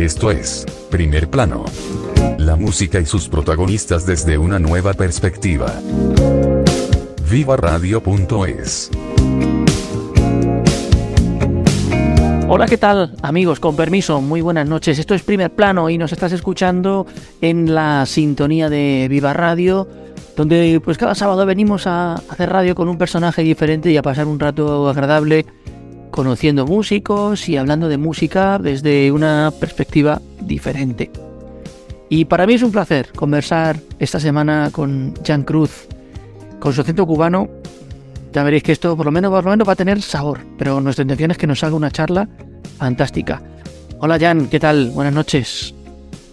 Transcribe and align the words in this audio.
Esto 0.00 0.30
es, 0.30 0.64
Primer 0.90 1.28
Plano. 1.28 1.66
La 2.38 2.56
música 2.56 2.98
y 2.98 3.04
sus 3.04 3.28
protagonistas 3.28 4.06
desde 4.06 4.38
una 4.38 4.58
nueva 4.58 4.94
perspectiva. 4.94 5.74
Viva 7.30 7.58
Radio.es 7.58 8.90
Hola, 12.48 12.64
¿qué 12.66 12.78
tal 12.78 13.14
amigos? 13.20 13.60
Con 13.60 13.76
permiso, 13.76 14.22
muy 14.22 14.40
buenas 14.40 14.66
noches. 14.66 14.98
Esto 14.98 15.14
es 15.14 15.20
Primer 15.20 15.50
Plano 15.50 15.90
y 15.90 15.98
nos 15.98 16.12
estás 16.12 16.32
escuchando 16.32 17.06
en 17.42 17.74
la 17.74 18.06
sintonía 18.06 18.70
de 18.70 19.06
Viva 19.10 19.34
Radio, 19.34 19.86
donde 20.34 20.80
pues 20.82 20.96
cada 20.96 21.14
sábado 21.14 21.44
venimos 21.44 21.86
a 21.86 22.14
hacer 22.14 22.48
radio 22.48 22.74
con 22.74 22.88
un 22.88 22.96
personaje 22.96 23.42
diferente 23.42 23.90
y 23.90 23.98
a 23.98 24.02
pasar 24.02 24.26
un 24.26 24.40
rato 24.40 24.88
agradable 24.88 25.44
conociendo 26.10 26.66
músicos 26.66 27.48
y 27.48 27.56
hablando 27.56 27.88
de 27.88 27.98
música 27.98 28.58
desde 28.58 29.12
una 29.12 29.52
perspectiva 29.58 30.20
diferente. 30.40 31.10
Y 32.08 32.24
para 32.24 32.46
mí 32.46 32.54
es 32.54 32.62
un 32.62 32.72
placer 32.72 33.10
conversar 33.14 33.76
esta 33.98 34.18
semana 34.18 34.70
con 34.72 35.14
Jan 35.24 35.44
Cruz, 35.44 35.86
con 36.58 36.72
su 36.72 36.80
acento 36.80 37.06
cubano. 37.06 37.48
Ya 38.32 38.42
veréis 38.42 38.62
que 38.62 38.72
esto 38.72 38.96
por 38.96 39.06
lo 39.06 39.12
menos, 39.12 39.30
por 39.30 39.44
lo 39.44 39.50
menos 39.50 39.68
va 39.68 39.72
a 39.72 39.76
tener 39.76 40.02
sabor, 40.02 40.40
pero 40.58 40.80
nuestra 40.80 41.02
intención 41.02 41.30
es 41.30 41.38
que 41.38 41.46
nos 41.46 41.60
salga 41.60 41.76
una 41.76 41.90
charla 41.90 42.28
fantástica. 42.78 43.42
Hola 44.00 44.18
Jan, 44.18 44.48
¿qué 44.48 44.58
tal? 44.58 44.90
Buenas 44.90 45.14
noches. 45.14 45.74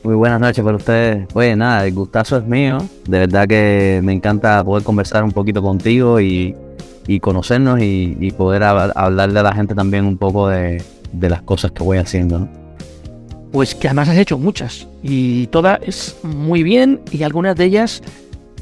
Muy 0.04 0.16
buenas 0.16 0.40
noches 0.40 0.64
para 0.64 0.78
ustedes. 0.78 1.28
Oye, 1.34 1.56
nada, 1.56 1.86
el 1.86 1.94
gustazo 1.94 2.38
es 2.38 2.46
mío. 2.46 2.78
De 3.08 3.20
verdad 3.20 3.48
que 3.48 4.00
me 4.04 4.14
encanta 4.14 4.64
poder 4.64 4.84
conversar 4.84 5.24
un 5.24 5.32
poquito 5.32 5.62
contigo 5.62 6.22
y, 6.22 6.56
conocernos 7.22 7.80
y, 7.82 8.32
poder 8.38 8.64
hablarle 8.64 9.40
a 9.40 9.44
la 9.44 9.54
gente 9.54 9.74
también 9.74 10.06
un 10.06 10.18
poco 10.18 10.50
de, 10.50 10.84
las 11.20 11.42
cosas 11.42 11.72
que 11.72 11.84
voy 11.84 11.98
haciendo. 11.98 12.40
¿no? 12.40 12.50
Pues 13.52 13.74
que 13.74 13.88
además 13.88 14.10
has 14.10 14.18
hecho 14.18 14.38
muchas 14.38 14.88
y 15.02 15.48
todas 15.48 16.18
muy 16.24 16.64
bien 16.64 17.02
y 17.12 17.24
algunas 17.24 17.56
de 17.56 17.66
ellas 17.66 18.04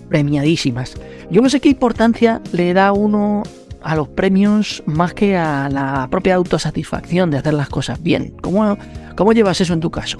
premiadísimas. 0.10 0.96
Yo 1.32 1.42
no 1.42 1.50
sé 1.50 1.60
qué 1.60 1.70
importancia 1.70 2.42
le 2.54 2.74
da 2.74 2.94
uno 2.94 3.44
a 3.82 3.96
los 3.96 4.08
premios 4.08 4.84
más 4.86 5.14
que 5.14 5.36
a 5.36 5.70
la 5.70 6.08
propia 6.10 6.36
autosatisfacción 6.36 7.32
de 7.32 7.38
hacer 7.38 7.54
las 7.54 7.70
cosas 7.70 8.02
bien. 8.02 8.34
¿Cómo, 8.42 8.78
cómo 9.16 9.34
llevas 9.34 9.60
eso 9.62 9.74
en 9.74 9.80
tu 9.80 9.92
caso? 9.92 10.18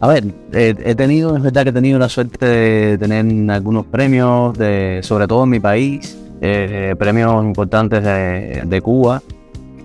A 0.00 0.08
ver, 0.08 0.24
he 0.52 0.94
tenido, 0.94 1.36
es 1.36 1.42
verdad 1.42 1.62
que 1.62 1.70
he 1.70 1.72
tenido 1.72 1.98
la 1.98 2.08
suerte 2.08 2.44
de 2.44 2.98
tener 2.98 3.24
algunos 3.50 3.86
premios, 3.86 4.56
de, 4.58 5.00
sobre 5.02 5.26
todo 5.26 5.44
en 5.44 5.50
mi 5.50 5.60
país, 5.60 6.16
eh, 6.46 6.94
premios 6.98 7.42
importantes 7.42 8.04
de, 8.04 8.80
Cuba, 8.82 9.22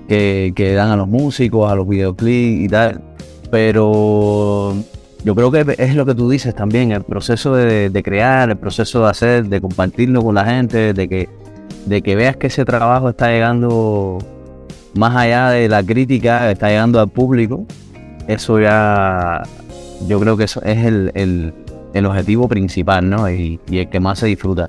que, 0.09 0.73
dan 0.75 0.89
a 0.89 0.97
los 0.97 1.07
músicos, 1.07 1.71
a 1.71 1.75
los 1.75 1.87
videoclips 1.87 2.65
y 2.65 2.67
tal. 2.67 3.01
Pero 3.49 4.75
yo 5.23 5.35
creo 5.35 5.51
que 5.51 5.75
es 5.77 5.95
lo 5.95 6.05
que 6.05 6.15
tú 6.15 6.29
dices 6.29 6.53
también, 6.53 6.91
el 6.91 7.03
proceso 7.03 7.55
de, 7.55 8.01
crear, 8.03 8.49
el 8.49 8.57
proceso 8.57 9.03
de 9.03 9.09
hacer, 9.09 9.45
de 9.45 9.61
compartirlo 9.61 10.21
con 10.21 10.35
la 10.35 10.43
gente, 10.43 10.93
de 10.93 11.07
que, 11.07 11.29
de 11.85 12.01
que 12.01 12.15
veas 12.17 12.35
que 12.35 12.47
ese 12.47 12.65
trabajo 12.65 13.07
está 13.07 13.31
llegando 13.31 14.17
más 14.95 15.15
allá 15.15 15.51
de 15.51 15.69
la 15.69 15.81
crítica, 15.81 16.51
está 16.51 16.67
llegando 16.67 16.99
al 16.99 17.07
público, 17.07 17.65
eso 18.27 18.59
ya, 18.59 19.43
yo 20.09 20.19
creo 20.19 20.35
que 20.35 20.43
eso 20.43 20.61
es 20.63 20.85
el, 20.85 21.53
objetivo 22.05 22.49
principal, 22.49 23.09
¿no? 23.09 23.29
Y, 23.29 23.61
el 23.71 23.89
que 23.89 24.01
más 24.01 24.19
se 24.19 24.27
disfruta. 24.27 24.67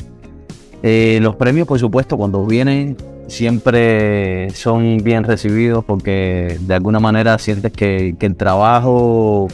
Eh, 0.83 1.19
los 1.23 1.37
premios, 1.37 1.67
por 1.67 1.79
supuesto, 1.79 2.17
cuando 2.17 2.45
vienen, 2.47 2.97
siempre 3.27 4.51
son 4.51 4.99
bien 4.99 5.25
recibidos 5.25 5.85
porque 5.85 6.59
de 6.61 6.75
alguna 6.75 7.01
manera 7.01 7.39
sientes 7.39 7.73
que, 7.73 8.17
el 8.19 8.37
trabajo 8.37 9.49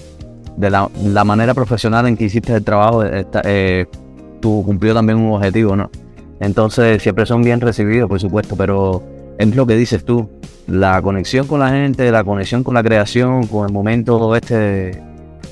de 0.56 0.70
la, 0.70 1.24
manera 1.24 1.52
profesional 1.54 2.06
en 2.06 2.16
que 2.16 2.24
hiciste 2.24 2.54
el 2.54 2.64
trabajo, 2.64 3.02
eh, 3.04 3.86
tú 4.40 4.62
cumplió 4.64 4.94
también 4.94 5.18
un 5.18 5.34
objetivo, 5.34 5.76
¿no? 5.76 5.90
Entonces 6.40 7.02
siempre 7.02 7.26
son 7.26 7.42
bien 7.42 7.60
recibidos, 7.60 8.08
por 8.08 8.20
supuesto, 8.20 8.56
pero 8.56 9.02
es 9.38 9.54
lo 9.54 9.66
que 9.66 9.76
dices 9.76 10.04
tú, 10.04 10.28
la 10.66 11.00
conexión 11.02 11.46
con 11.46 11.60
la 11.60 11.70
gente, 11.70 12.10
la 12.10 12.24
conexión 12.24 12.64
con 12.64 12.74
la 12.74 12.82
creación, 12.82 13.46
con 13.46 13.66
el 13.66 13.72
momento 13.72 14.34
este 14.34 15.02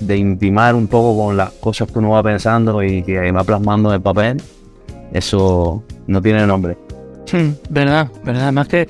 de, 0.00 0.16
intimar 0.16 0.74
un 0.74 0.86
poco 0.86 1.24
con 1.24 1.36
las 1.36 1.50
cosas 1.52 1.90
que 1.90 1.98
uno 1.98 2.10
va 2.10 2.22
pensando 2.22 2.82
y 2.82 3.02
que 3.02 3.30
va 3.30 3.44
plasmando 3.44 3.90
en 3.90 3.94
el 3.96 4.00
papel, 4.02 4.42
eso 5.14 5.82
no 6.06 6.20
tiene 6.20 6.46
nombre. 6.46 6.76
Sí, 7.24 7.54
verdad, 7.70 8.10
verdad. 8.22 8.42
Además 8.42 8.68
que, 8.68 8.86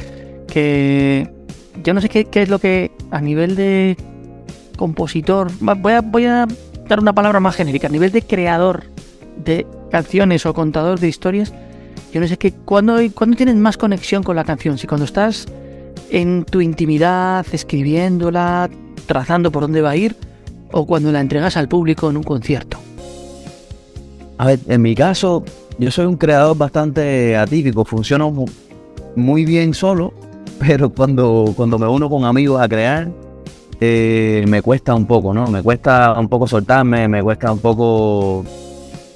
que 0.48 1.30
yo 1.84 1.94
no 1.94 2.00
sé 2.00 2.08
qué, 2.08 2.24
qué 2.24 2.42
es 2.42 2.48
lo 2.48 2.58
que 2.58 2.90
a 3.10 3.20
nivel 3.20 3.54
de 3.54 3.96
compositor, 4.76 5.52
voy 5.60 5.92
a, 5.92 6.00
voy 6.00 6.24
a 6.24 6.46
dar 6.88 6.98
una 6.98 7.12
palabra 7.12 7.38
más 7.40 7.54
genérica, 7.54 7.86
a 7.86 7.90
nivel 7.90 8.10
de 8.10 8.22
creador 8.22 8.84
de 9.44 9.66
canciones 9.90 10.46
o 10.46 10.54
contador 10.54 10.98
de 10.98 11.08
historias, 11.08 11.52
yo 12.12 12.20
no 12.20 12.26
sé 12.26 12.36
qué, 12.36 12.52
cuando, 12.52 12.98
cuando 13.14 13.36
tienes 13.36 13.56
más 13.56 13.76
conexión 13.76 14.22
con 14.22 14.36
la 14.36 14.44
canción, 14.44 14.78
si 14.78 14.86
cuando 14.86 15.04
estás 15.04 15.46
en 16.10 16.44
tu 16.44 16.60
intimidad, 16.60 17.46
escribiéndola, 17.52 18.70
trazando 19.06 19.50
por 19.52 19.62
dónde 19.62 19.82
va 19.82 19.90
a 19.90 19.96
ir, 19.96 20.16
o 20.72 20.86
cuando 20.86 21.12
la 21.12 21.20
entregas 21.20 21.56
al 21.56 21.68
público 21.68 22.10
en 22.10 22.16
un 22.16 22.22
concierto. 22.22 22.78
A 24.38 24.46
ver, 24.46 24.58
en 24.66 24.82
mi 24.82 24.94
caso, 24.94 25.44
yo 25.78 25.90
soy 25.90 26.06
un 26.06 26.16
creador 26.16 26.56
bastante 26.56 27.36
atípico, 27.36 27.84
funciono 27.84 28.32
muy 29.16 29.44
bien 29.44 29.74
solo, 29.74 30.12
pero 30.58 30.90
cuando, 30.90 31.52
cuando 31.56 31.78
me 31.78 31.86
uno 31.86 32.08
con 32.08 32.24
amigos 32.24 32.60
a 32.60 32.68
crear, 32.68 33.08
eh, 33.80 34.44
me 34.48 34.62
cuesta 34.62 34.94
un 34.94 35.06
poco, 35.06 35.34
¿no? 35.34 35.46
Me 35.48 35.62
cuesta 35.62 36.14
un 36.18 36.28
poco 36.28 36.46
soltarme, 36.46 37.08
me 37.08 37.22
cuesta 37.22 37.52
un 37.52 37.58
poco 37.58 38.44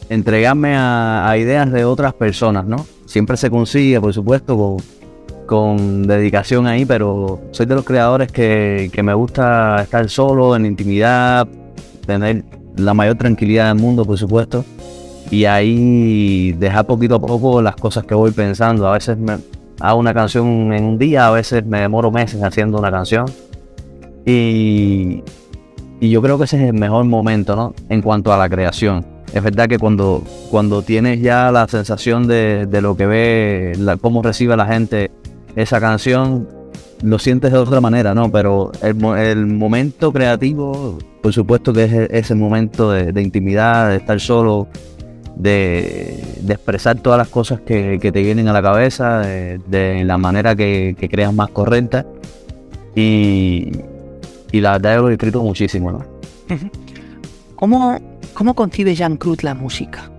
entregarme 0.08 0.74
a, 0.76 1.34
ideas 1.38 1.70
de 1.70 1.84
otras 1.84 2.12
personas, 2.14 2.66
¿no? 2.66 2.84
Siempre 3.06 3.36
se 3.36 3.50
consigue, 3.50 4.00
por 4.00 4.12
supuesto, 4.12 4.76
con, 5.46 6.06
dedicación 6.06 6.66
ahí, 6.66 6.84
pero 6.84 7.40
soy 7.52 7.66
de 7.66 7.74
los 7.74 7.84
creadores 7.84 8.30
que, 8.32 8.90
me 9.02 9.14
gusta 9.14 9.82
estar 9.82 10.08
solo, 10.10 10.56
en 10.56 10.66
intimidad, 10.66 11.46
tener 12.06 12.44
la 12.76 12.94
mayor 12.94 13.16
tranquilidad 13.16 13.68
del 13.68 13.82
mundo, 13.82 14.04
por 14.04 14.18
supuesto, 14.18 14.64
y 15.30 15.44
ahí 15.44 16.52
dejar 16.52 16.86
poquito 16.86 17.16
a 17.16 17.20
poco 17.20 17.60
las 17.62 17.76
cosas 17.76 18.04
que 18.04 18.14
voy 18.14 18.30
pensando. 18.30 18.88
A 18.88 18.92
veces 18.92 19.18
me 19.18 19.38
hago 19.80 19.98
una 20.00 20.14
canción 20.14 20.72
en 20.72 20.84
un 20.84 20.98
día, 20.98 21.26
a 21.26 21.30
veces 21.30 21.64
me 21.64 21.80
demoro 21.80 22.10
meses 22.10 22.42
haciendo 22.42 22.78
una 22.78 22.90
canción 22.90 23.26
y, 24.28 25.22
yo 26.00 26.22
creo 26.22 26.38
que 26.38 26.44
ese 26.44 26.56
es 26.62 26.68
el 26.68 26.74
mejor 26.74 27.04
momento, 27.06 27.56
¿no? 27.56 27.74
En 27.88 28.02
cuanto 28.02 28.32
a 28.32 28.36
la 28.36 28.48
creación. 28.48 29.04
Es 29.32 29.42
verdad 29.42 29.68
que 29.68 29.78
cuando, 29.78 30.22
cuando 30.50 30.82
tienes 30.82 31.20
ya 31.20 31.50
la 31.50 31.66
sensación 31.66 32.26
de, 32.26 32.68
lo 32.80 32.96
que 32.96 33.06
ve, 33.06 33.96
cómo 34.00 34.22
recibe 34.22 34.56
la 34.56 34.66
gente 34.66 35.10
esa 35.56 35.80
canción, 35.80 36.48
lo 37.02 37.18
sientes 37.18 37.52
de 37.52 37.58
otra 37.58 37.80
manera, 37.80 38.14
¿no? 38.14 38.30
Pero 38.30 38.70
el, 38.82 39.46
momento 39.46 40.12
creativo, 40.12 40.98
por 41.22 41.32
supuesto 41.32 41.72
que 41.72 41.84
es 41.84 41.92
ese 42.10 42.34
momento 42.34 42.90
de, 42.90 43.22
intimidad, 43.22 43.88
de 43.90 43.96
estar 43.96 44.20
solo, 44.20 44.68
de, 45.38 46.22
expresar 46.48 46.98
todas 46.98 47.18
las 47.18 47.28
cosas 47.28 47.60
que, 47.60 47.98
te 47.98 48.22
vienen 48.22 48.48
a 48.48 48.52
la 48.52 48.62
cabeza, 48.62 49.20
de, 49.20 50.02
la 50.04 50.18
manera 50.18 50.54
que, 50.54 50.96
que 50.98 51.08
creas 51.08 51.32
más 51.32 51.50
correcta. 51.50 52.06
Y, 52.94 53.70
y 54.50 54.60
la 54.60 54.72
verdad 54.72 54.98
lo 54.98 55.10
he 55.10 55.12
escrito 55.12 55.42
muchísimo, 55.42 55.92
¿no? 55.92 56.04
¿Cómo, 57.54 57.98
¿Cómo 58.34 58.54
concibe 58.54 58.94
Jean 58.94 59.16
Cruz 59.16 59.42
la 59.42 59.54
música? 59.54 60.10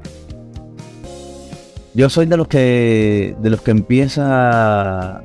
Yo 1.93 2.09
soy 2.09 2.27
de 2.27 2.37
los 2.37 2.47
que 2.47 3.35
de 3.41 3.49
los 3.49 3.61
que 3.61 3.71
empieza 3.71 5.21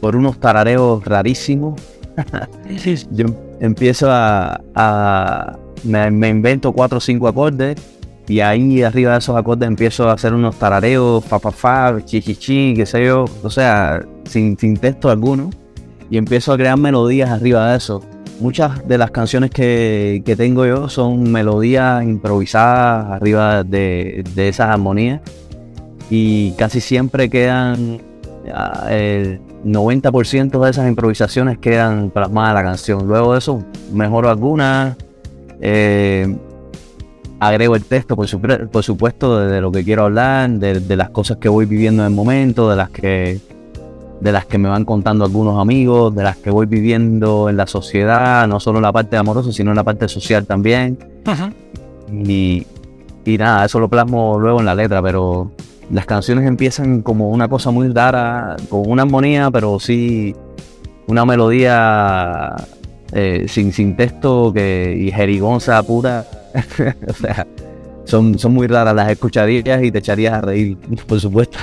por 0.00 0.16
unos 0.16 0.38
tarareos 0.38 1.04
rarísimos. 1.04 1.80
Yo 3.10 3.26
empiezo 3.60 4.08
a, 4.10 5.58
me, 5.82 6.28
invento 6.28 6.72
cuatro 6.72 6.98
o 6.98 7.00
cinco 7.00 7.26
acordes 7.26 7.76
y 8.26 8.40
ahí 8.40 8.82
arriba 8.82 9.12
de 9.12 9.18
esos 9.18 9.36
acordes 9.36 9.68
empiezo 9.68 10.08
a 10.08 10.14
hacer 10.14 10.32
unos 10.32 10.56
tarareos, 10.58 11.24
fa 11.24 11.38
fa 11.38 11.50
fa, 11.50 12.04
chi 12.04 12.22
chi 12.22 12.36
chi, 12.36 12.74
qué 12.74 12.86
sé 12.86 13.04
yo, 13.04 13.26
o 13.42 13.50
sea, 13.50 14.04
sin, 14.24 14.58
sin 14.58 14.76
texto 14.76 15.10
alguno. 15.10 15.50
Y 16.10 16.16
empiezo 16.16 16.52
a 16.52 16.56
crear 16.56 16.78
melodías 16.78 17.30
arriba 17.30 17.70
de 17.70 17.76
eso. 17.76 18.02
Muchas 18.40 18.86
de 18.86 18.98
las 18.98 19.10
canciones 19.10 19.50
que, 19.50 20.22
tengo 20.36 20.66
yo 20.66 20.88
son 20.88 21.30
melodías 21.30 22.02
improvisadas 22.02 23.12
arriba 23.12 23.62
de, 23.62 24.24
esas 24.36 24.68
armonías. 24.70 25.20
Y 26.10 26.52
casi 26.52 26.80
siempre 26.80 27.30
quedan 27.30 28.00
ah, 28.52 28.88
el 28.90 29.40
90% 29.64 30.62
de 30.62 30.70
esas 30.70 30.88
improvisaciones 30.88 31.58
quedan 31.58 32.10
plasmadas 32.10 32.50
en 32.50 32.54
la 32.54 32.62
canción. 32.62 33.06
Luego 33.06 33.32
de 33.32 33.38
eso 33.38 33.64
mejoro 33.92 34.28
algunas, 34.28 34.96
eh, 35.60 36.36
agrego 37.48 37.76
el 37.76 37.84
texto 37.84 38.16
por, 38.16 38.28
supuesto 38.28 39.38
de, 39.38 39.60
lo 39.60 39.72
que 39.72 39.84
quiero 39.84 40.04
hablar, 40.04 40.50
de, 40.50 40.96
las 40.96 41.10
cosas 41.10 41.38
que 41.38 41.48
voy 41.48 41.66
viviendo 41.66 42.02
en 42.02 42.08
el 42.08 42.14
momento, 42.14 42.70
de 42.70 42.76
las 42.76 42.90
que 42.90 43.40
de 44.20 44.32
las 44.32 44.46
que 44.46 44.56
me 44.56 44.70
van 44.70 44.84
contando 44.86 45.24
algunos 45.24 45.60
amigos, 45.60 46.14
de 46.14 46.22
las 46.22 46.36
que 46.36 46.50
voy 46.50 46.64
viviendo 46.64 47.50
en 47.50 47.58
la 47.58 47.66
sociedad, 47.66 48.46
no 48.48 48.58
solo 48.58 48.78
en 48.78 48.82
la 48.82 48.92
parte 48.92 49.18
amorosa, 49.18 49.52
sino 49.52 49.70
en 49.72 49.76
la 49.76 49.84
parte 49.84 50.08
social 50.08 50.46
también. 50.46 50.98
y, 52.10 52.66
y 53.24 53.38
nada, 53.38 53.66
eso 53.66 53.80
lo 53.80 53.88
plasmo 53.88 54.38
luego 54.38 54.60
en 54.60 54.66
la 54.66 54.74
letra, 54.74 55.02
pero 55.02 55.50
las 55.90 56.06
canciones 56.06 56.46
empiezan 56.46 57.02
como 57.02 57.30
una 57.30 57.48
cosa 57.48 57.70
muy 57.70 57.88
rara, 57.88 58.56
con 58.70 58.88
una 58.88 59.02
armonía, 59.02 59.50
pero 59.50 59.78
sí 59.78 60.34
una 61.06 61.24
melodía 61.24 62.54
eh, 63.12 63.46
sin, 63.48 63.72
sin 63.72 63.96
texto 63.96 64.52
que, 64.52 64.96
y 64.98 65.10
jerigonza 65.12 65.82
pura. 65.82 66.26
o 67.08 67.12
sea, 67.12 67.46
son, 68.04 68.38
son 68.38 68.54
muy 68.54 68.66
raras, 68.66 68.94
las 68.94 69.10
escucharías 69.10 69.82
y 69.82 69.90
te 69.90 69.98
echarías 69.98 70.34
a 70.34 70.40
reír, 70.40 70.76
por 71.06 71.20
supuesto. 71.20 71.58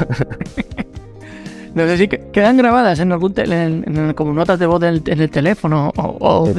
no 1.76 1.86
sé 1.86 1.98
si 1.98 2.08
quedan 2.08 2.58
grabadas 2.58 3.00
en 3.00 3.12
algún 3.12 3.34
como 4.16 4.34
notas 4.34 4.60
de 4.60 4.66
voz 4.66 4.84
en 4.84 5.22
el 5.22 5.30
teléfono 5.30 5.92
o, 5.96 6.52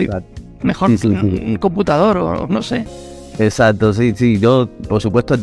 mejor 0.63 0.91
un 0.91 1.57
computador 1.57 2.17
o 2.19 2.47
no 2.47 2.63
sé. 2.63 2.85
Exacto, 3.39 3.93
sí, 3.93 4.13
sí. 4.15 4.39
Yo, 4.39 4.69
por 4.89 5.01
supuesto, 5.01 5.37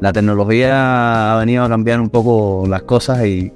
la 0.00 0.12
tecnología 0.12 1.34
ha 1.34 1.38
venido 1.38 1.64
a 1.64 1.68
cambiar 1.68 2.00
un 2.00 2.10
poco 2.10 2.66
las 2.66 2.82
cosas 2.82 3.24
y, 3.24 3.52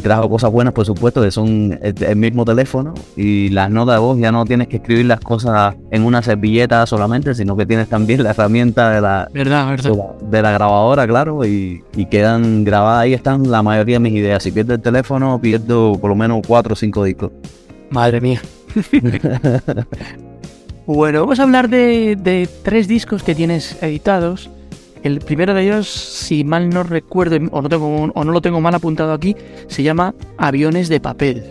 trajo 0.00 0.28
cosas 0.28 0.50
buenas, 0.50 0.72
por 0.72 0.86
supuesto, 0.86 1.22
que 1.22 1.30
son 1.30 1.78
el, 1.82 2.16
mismo 2.16 2.44
teléfono 2.44 2.94
y 3.16 3.50
las 3.50 3.70
notas 3.70 3.96
de 3.96 4.00
voz 4.00 4.18
ya 4.18 4.32
no 4.32 4.44
tienes 4.44 4.68
que 4.68 4.76
escribir 4.76 5.06
las 5.06 5.20
cosas 5.20 5.74
en 5.90 6.04
una 6.04 6.22
servilleta 6.22 6.86
solamente, 6.86 7.34
sino 7.34 7.56
que 7.56 7.66
tienes 7.66 7.88
también 7.88 8.22
la 8.22 8.30
herramienta 8.30 8.90
de 8.90 9.00
la, 9.00 9.28
verdad, 9.32 9.76
De, 10.22 10.42
la, 10.42 10.52
grabadora, 10.52 11.06
claro, 11.06 11.44
y, 11.44 11.82
quedan 12.10 12.64
grabadas, 12.64 13.02
ahí 13.02 13.14
están 13.14 13.50
la 13.50 13.62
mayoría 13.62 13.96
de 13.96 14.00
mis 14.00 14.12
ideas. 14.14 14.42
Si 14.42 14.52
pierdo 14.52 14.74
el 14.74 14.80
teléfono, 14.80 15.40
pierdo 15.40 15.98
por 16.00 16.10
lo 16.10 16.16
menos 16.16 16.42
cuatro 16.46 16.74
o 16.74 16.76
cinco 16.76 17.04
discos. 17.04 17.30
Madre 17.90 18.20
mía. 18.20 18.40
Bueno, 20.86 21.20
vamos 21.20 21.40
a 21.40 21.44
hablar 21.44 21.70
de, 21.70 22.48
tres 22.62 22.88
discos 22.88 23.22
que 23.22 23.34
tienes 23.34 23.82
editados. 23.82 24.50
El 25.04 25.18
primero 25.18 25.52
de 25.52 25.62
ellos, 25.62 25.86
si 25.86 26.44
mal 26.44 26.70
no 26.70 26.82
recuerdo 26.82 27.36
o 27.50 27.60
no, 27.60 27.68
tengo, 27.68 28.10
o 28.14 28.24
no 28.24 28.32
lo 28.32 28.40
tengo 28.40 28.62
mal 28.62 28.74
apuntado 28.74 29.12
aquí, 29.12 29.36
se 29.66 29.82
llama 29.82 30.14
Aviones 30.38 30.88
de 30.88 30.98
Papel. 30.98 31.44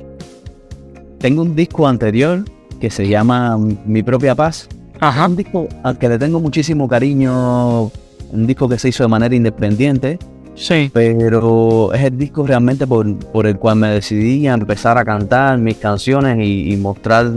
Tengo 1.19 1.43
un 1.43 1.55
disco 1.55 1.87
anterior 1.87 2.43
que 2.81 2.89
se 2.89 3.07
llama 3.07 3.59
Mi 3.85 4.01
propia 4.01 4.33
paz. 4.33 4.67
Ajá. 4.99 5.27
Un 5.27 5.35
disco 5.35 5.67
al 5.83 5.99
que 5.99 6.09
le 6.09 6.17
tengo 6.17 6.39
muchísimo 6.39 6.87
cariño, 6.87 7.83
un 8.31 8.47
disco 8.47 8.67
que 8.67 8.79
se 8.79 8.89
hizo 8.89 9.03
de 9.03 9.09
manera 9.09 9.35
independiente. 9.35 10.17
Sí. 10.55 10.89
Pero 10.91 11.93
es 11.93 12.03
el 12.03 12.17
disco 12.17 12.47
realmente 12.47 12.87
por, 12.87 13.05
el 13.45 13.57
cual 13.59 13.75
me 13.75 13.89
decidí 13.89 14.47
a 14.47 14.55
empezar 14.55 14.97
a 14.97 15.05
cantar 15.05 15.59
mis 15.59 15.77
canciones 15.77 16.39
y, 16.39 16.73
y 16.73 16.77
mostrar 16.77 17.31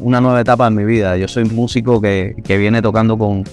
una 0.00 0.20
nueva 0.20 0.40
etapa 0.40 0.66
en 0.66 0.74
mi 0.74 0.84
vida. 0.84 1.16
Yo 1.16 1.28
soy 1.28 1.44
músico 1.44 2.00
que, 2.00 2.34
viene 2.46 2.82
tocando 2.82 3.18
con, 3.18 3.44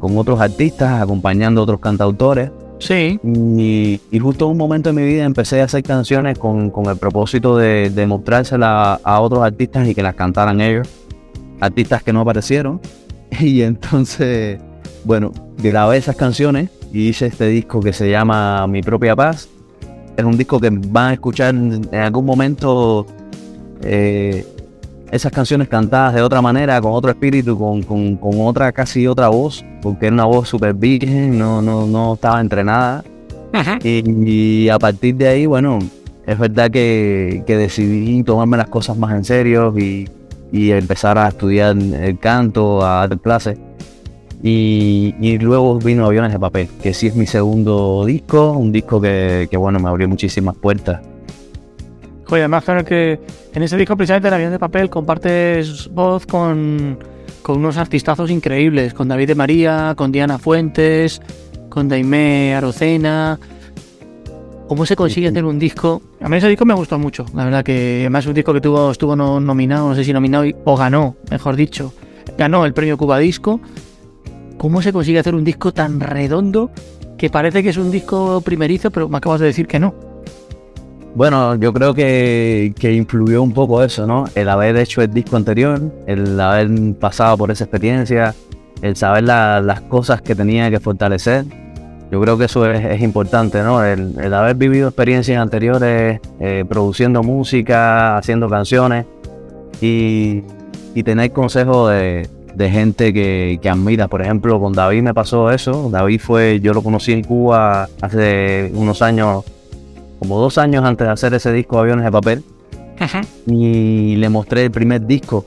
otros 0.00 0.40
artistas, 0.40 1.02
acompañando 1.02 1.60
a 1.60 1.64
otros 1.64 1.80
cantautores. 1.80 2.50
Sí. 2.78 3.18
Y, 3.24 4.18
justo 4.18 4.46
en 4.46 4.52
un 4.52 4.58
momento 4.58 4.90
de 4.90 4.94
mi 4.94 5.06
vida 5.06 5.24
empecé 5.24 5.60
a 5.60 5.64
hacer 5.64 5.82
canciones 5.82 6.38
con, 6.38 6.72
el 6.86 6.96
propósito 6.96 7.56
de, 7.56 7.90
de 7.90 8.06
mostrárselas 8.06 9.00
a 9.02 9.20
otros 9.20 9.42
artistas 9.42 9.88
y 9.88 9.94
que 9.94 10.02
las 10.02 10.14
cantaran 10.14 10.60
ellos. 10.60 10.88
Artistas 11.60 12.02
que 12.02 12.12
no 12.12 12.20
aparecieron. 12.20 12.80
Y 13.40 13.62
entonces, 13.62 14.60
bueno, 15.04 15.32
grabé 15.58 15.98
esas 15.98 16.16
canciones 16.16 16.70
y 16.92 17.08
hice 17.08 17.26
este 17.26 17.48
disco 17.48 17.80
que 17.80 17.92
se 17.92 18.10
llama 18.10 18.66
Mi 18.66 18.82
propia 18.82 19.14
paz. 19.16 19.48
Es 20.16 20.24
un 20.24 20.36
disco 20.38 20.58
que 20.58 20.70
van 20.70 21.10
a 21.10 21.12
escuchar 21.12 21.54
en 21.54 21.94
algún 21.94 22.24
momento 22.24 23.06
eh, 23.82 24.46
esas 25.10 25.32
canciones 25.32 25.68
cantadas 25.68 26.14
de 26.14 26.22
otra 26.22 26.42
manera, 26.42 26.80
con 26.80 26.92
otro 26.92 27.10
espíritu, 27.10 27.58
con, 27.58 28.18
otra, 28.20 28.72
casi 28.72 29.06
otra 29.06 29.28
voz, 29.28 29.64
porque 29.82 30.06
era 30.06 30.14
una 30.14 30.24
voz 30.24 30.48
súper 30.48 30.74
virgen, 30.74 31.38
no, 31.38 31.62
no, 31.62 31.86
no 31.86 32.14
estaba 32.14 32.40
entrenada. 32.40 33.04
Y, 33.82 34.68
a 34.68 34.78
partir 34.78 35.14
de 35.16 35.28
ahí, 35.28 35.46
bueno, 35.46 35.78
es 36.26 36.38
verdad 36.38 36.70
que, 36.70 37.42
decidí 37.46 38.22
tomarme 38.22 38.56
las 38.56 38.68
cosas 38.68 38.96
más 38.96 39.14
en 39.14 39.24
serio 39.24 39.74
y, 39.78 40.08
empezar 40.52 41.18
a 41.18 41.28
estudiar 41.28 41.76
el 41.76 42.18
canto, 42.18 42.84
a 42.84 43.08
dar 43.08 43.18
clases. 43.20 43.58
Y, 44.42 45.38
luego 45.40 45.78
vino 45.78 46.04
Aviones 46.04 46.32
de 46.32 46.38
Papel, 46.38 46.68
que 46.82 46.92
sí 46.92 47.06
es 47.06 47.16
mi 47.16 47.26
segundo 47.26 48.04
disco, 48.04 48.52
un 48.52 48.72
disco 48.72 49.00
que, 49.00 49.48
que 49.50 49.56
bueno, 49.56 49.78
me 49.78 49.88
abrió 49.88 50.08
muchísimas 50.08 50.56
puertas. 50.56 51.00
Joder, 52.26 52.42
además 52.42 52.64
claro 52.64 52.84
que 52.84 53.20
en 53.54 53.62
ese 53.62 53.76
disco 53.76 53.96
precisamente 53.96 54.28
en 54.28 54.34
Avión 54.34 54.50
de 54.50 54.58
Papel 54.58 54.90
compartes 54.90 55.88
voz 55.88 56.26
con, 56.26 56.98
unos 57.46 57.76
artistazos 57.76 58.30
increíbles, 58.30 58.94
con 58.94 59.06
David 59.06 59.28
de 59.28 59.34
María, 59.36 59.94
con 59.96 60.10
Diana 60.10 60.38
Fuentes, 60.38 61.22
con 61.68 61.88
Daimé 61.88 62.54
Arocena. 62.56 63.38
¿Cómo 64.66 64.84
se 64.84 64.96
consigue 64.96 65.28
hacer 65.28 65.44
un 65.44 65.60
disco? 65.60 66.02
A 66.20 66.28
mí 66.28 66.38
ese 66.38 66.48
disco 66.48 66.64
me 66.64 66.74
gustó 66.74 66.98
mucho, 66.98 67.24
la 67.32 67.44
verdad 67.44 67.64
que 67.64 67.98
además 68.00 68.24
es 68.24 68.28
un 68.28 68.34
disco 68.34 68.52
que 68.52 68.60
tuvo, 68.60 68.90
estuvo 68.90 69.14
nominado, 69.14 69.88
no 69.88 69.94
sé 69.94 70.02
si 70.02 70.12
nominado 70.12 70.44
o 70.64 70.76
ganó, 70.76 71.14
mejor 71.30 71.54
dicho, 71.54 71.94
ganó 72.36 72.66
el 72.66 72.72
premio 72.72 72.98
Cuba 72.98 73.18
Disco. 73.18 73.60
¿Cómo 74.58 74.82
se 74.82 74.92
consigue 74.92 75.20
hacer 75.20 75.36
un 75.36 75.44
disco 75.44 75.72
tan 75.72 76.00
redondo 76.00 76.72
que 77.18 77.30
parece 77.30 77.62
que 77.62 77.68
es 77.68 77.76
un 77.76 77.92
disco 77.92 78.40
primerizo, 78.40 78.90
pero 78.90 79.08
me 79.08 79.18
acabas 79.18 79.38
de 79.38 79.46
decir 79.46 79.68
que 79.68 79.78
no? 79.78 80.15
Bueno, 81.16 81.54
yo 81.54 81.72
creo 81.72 81.94
que, 81.94 82.74
influyó 82.94 83.42
un 83.42 83.54
poco 83.54 83.82
eso, 83.82 84.06
¿no? 84.06 84.26
El 84.34 84.50
haber 84.50 84.76
hecho 84.76 85.00
el 85.00 85.14
disco 85.14 85.36
anterior, 85.36 85.80
el 86.06 86.38
haber 86.38 86.94
pasado 86.96 87.38
por 87.38 87.50
esa 87.50 87.64
experiencia, 87.64 88.34
el 88.82 88.96
saber 88.96 89.24
las 89.24 89.80
cosas 89.80 90.20
que 90.20 90.34
tenía 90.34 90.70
que 90.70 90.78
fortalecer. 90.78 91.46
Yo 92.10 92.20
creo 92.20 92.36
que 92.36 92.44
eso 92.44 92.70
es, 92.70 93.00
importante, 93.00 93.62
¿no? 93.62 93.82
El, 93.82 94.34
haber 94.34 94.56
vivido 94.56 94.88
experiencias 94.88 95.40
anteriores, 95.40 96.20
eh, 96.38 96.66
produciendo 96.68 97.22
música, 97.22 98.18
haciendo 98.18 98.50
canciones 98.50 99.06
y, 99.80 100.42
tener 101.02 101.32
consejos 101.32 101.92
de, 101.92 102.28
gente 102.70 103.14
que, 103.14 103.58
que 103.62 103.70
admira. 103.70 104.08
Por 104.08 104.20
ejemplo, 104.20 104.60
con 104.60 104.74
David 104.74 105.00
me 105.02 105.14
pasó 105.14 105.50
eso. 105.50 105.88
David 105.88 106.20
fue, 106.20 106.60
yo 106.60 106.74
lo 106.74 106.82
conocí 106.82 107.12
en 107.12 107.24
Cuba 107.24 107.88
hace 108.02 108.70
unos 108.74 109.00
años 109.00 109.44
como 110.18 110.40
dos 110.40 110.58
años 110.58 110.84
antes 110.84 111.06
de 111.06 111.12
hacer 111.12 111.34
ese 111.34 111.52
disco 111.52 111.78
Aviones 111.78 112.04
de 112.04 112.12
Papel. 112.12 112.44
Y 113.46 114.16
le 114.16 114.28
mostré 114.28 114.64
el 114.64 114.70
primer 114.70 115.06
disco 115.06 115.44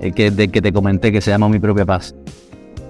el 0.00 0.14
que, 0.14 0.30
del 0.30 0.50
que 0.50 0.60
te 0.60 0.72
comenté 0.72 1.12
que 1.12 1.20
se 1.20 1.30
llama 1.30 1.48
Mi 1.48 1.58
propia 1.58 1.84
paz. 1.84 2.14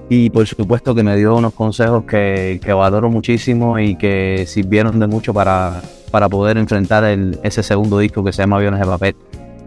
Y 0.08 0.30
por 0.30 0.46
supuesto 0.46 0.94
que 0.94 1.04
me 1.04 1.16
dio 1.16 1.36
unos 1.36 1.54
consejos 1.54 2.04
que, 2.04 2.60
que 2.62 2.72
valoro 2.72 3.10
muchísimo 3.10 3.78
y 3.78 3.94
que 3.96 4.44
sirvieron 4.46 4.98
de 4.98 5.06
mucho 5.06 5.32
para, 5.32 5.82
para 6.10 6.28
poder 6.28 6.58
enfrentar 6.58 7.04
el, 7.04 7.38
ese 7.44 7.62
segundo 7.62 7.98
disco 7.98 8.24
que 8.24 8.32
se 8.32 8.42
llama 8.42 8.56
Aviones 8.56 8.80
de 8.80 8.86
Papel. 8.86 9.16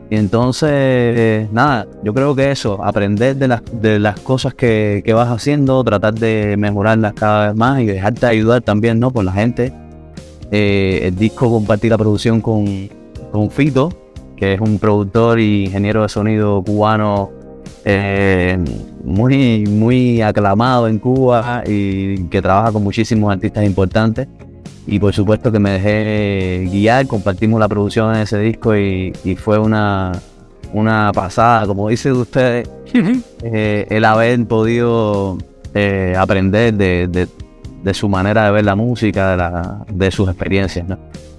Y 0.10 0.18
entonces, 0.18 1.50
nada, 1.54 1.88
yo 2.04 2.14
creo 2.14 2.36
que 2.36 2.52
eso, 2.52 2.84
aprender 2.84 3.38
de 3.38 3.48
las, 3.48 3.62
de 3.72 4.00
las 4.00 4.20
cosas 4.20 4.54
que, 4.54 5.02
que, 5.04 5.14
vas 5.14 5.30
haciendo, 5.30 5.82
tratar 5.84 6.14
de 6.14 6.56
mejorarlas 6.58 7.14
cada 7.14 7.48
vez 7.48 7.56
más 7.56 7.80
y 7.80 7.86
dejarte 7.86 8.26
ayudar 8.26 8.62
también, 8.62 9.00
¿no? 9.00 9.12
Por 9.12 9.24
la 9.24 9.32
gente 9.32 9.74
eh, 10.56 11.08
el 11.08 11.16
disco 11.16 11.50
compartí 11.50 11.90
la 11.90 11.98
producción 11.98 12.40
con, 12.40 12.88
Fito, 13.50 13.92
que 14.38 14.54
es 14.54 14.62
un 14.62 14.78
productor 14.78 15.40
y 15.40 15.66
ingeniero 15.66 16.04
de 16.04 16.10
sonido 16.10 16.62
cubano 16.64 17.32
eh, 17.84 18.64
muy, 19.04 19.66
muy 19.66 20.22
aclamado 20.22 20.88
en 20.88 21.00
Cuba 21.00 21.64
y 21.66 22.26
que 22.26 22.40
trabaja 22.40 22.72
con 22.72 22.84
muchísimos 22.84 23.34
artistas 23.34 23.66
importantes. 23.66 24.28
Y 24.86 25.00
por 25.00 25.12
supuesto 25.12 25.52
que 25.52 25.58
me 25.58 25.72
dejé 25.72 26.70
guiar, 26.70 27.08
compartimos 27.08 27.60
la 27.60 27.68
producción 27.68 28.14
en 28.14 28.22
ese 28.22 28.38
disco 28.38 28.78
y, 28.78 29.12
fue 29.36 29.58
una, 29.58 30.12
una 30.72 31.12
pasada, 31.16 31.66
como 31.66 31.90
dicen 31.90 32.12
ustedes, 32.12 32.70
eh, 33.42 33.88
el 33.90 34.06
haber 34.06 34.46
podido 34.46 35.36
aprender 36.16 36.76
de, 36.76 37.08
de 37.08 37.28
su 37.94 38.08
manera 38.08 38.46
de 38.46 38.52
ver 38.52 38.66
la 38.66 38.76
música, 38.76 39.32
de, 39.32 39.38
la, 39.38 39.86
de 39.92 40.12
sus 40.12 40.30
experiencias. 40.30 40.88
¿no? 40.88 40.98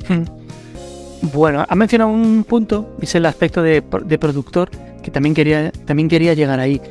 Bueno, 1.33 1.65
ha 1.67 1.75
mencionado 1.75 2.11
un 2.11 2.45
punto, 2.45 2.97
es 3.01 3.15
el 3.15 3.25
aspecto 3.25 3.63
de, 3.63 3.81
productor, 3.81 4.71
que 5.03 5.11
también 5.11 5.35
quería, 5.35 5.73
también 5.87 6.09
quería 6.09 6.35
llegar 6.35 6.61
ahí. 6.61 6.83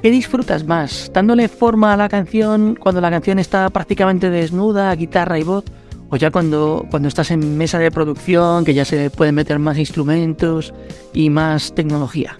¿Qué 0.00 0.10
disfrutas 0.10 0.64
más? 0.64 1.10
¿Dándole 1.12 1.48
forma 1.48 1.92
a 1.92 1.96
la 1.96 2.08
canción 2.08 2.76
cuando 2.78 3.00
la 3.00 3.10
canción 3.10 3.40
está 3.40 3.68
prácticamente 3.70 4.30
desnuda, 4.30 4.94
guitarra 4.94 5.40
y 5.40 5.42
voz? 5.42 5.64
¿O 6.10 6.16
ya 6.16 6.30
cuando, 6.30 6.86
cuando 6.90 7.08
estás 7.08 7.30
en 7.30 7.56
mesa 7.56 7.78
de 7.78 7.90
producción, 7.90 8.64
que 8.64 8.74
ya 8.74 8.84
se 8.84 9.10
pueden 9.10 9.34
meter 9.34 9.58
más 9.58 9.78
instrumentos 9.78 10.72
y 11.12 11.30
más 11.30 11.74
tecnología? 11.74 12.36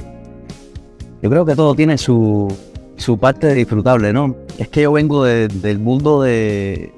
Yo 1.20 1.30
creo 1.30 1.44
que 1.44 1.56
todo 1.56 1.74
tiene 1.74 1.98
su, 1.98 2.54
su 3.02 3.18
parte 3.18 3.52
disfrutable, 3.54 4.12
¿no? 4.12 4.37
Es 4.59 4.68
que 4.68 4.82
yo 4.82 4.92
vengo 4.92 5.25
del 5.25 5.78
mundo 5.78 6.23
de, 6.23 6.92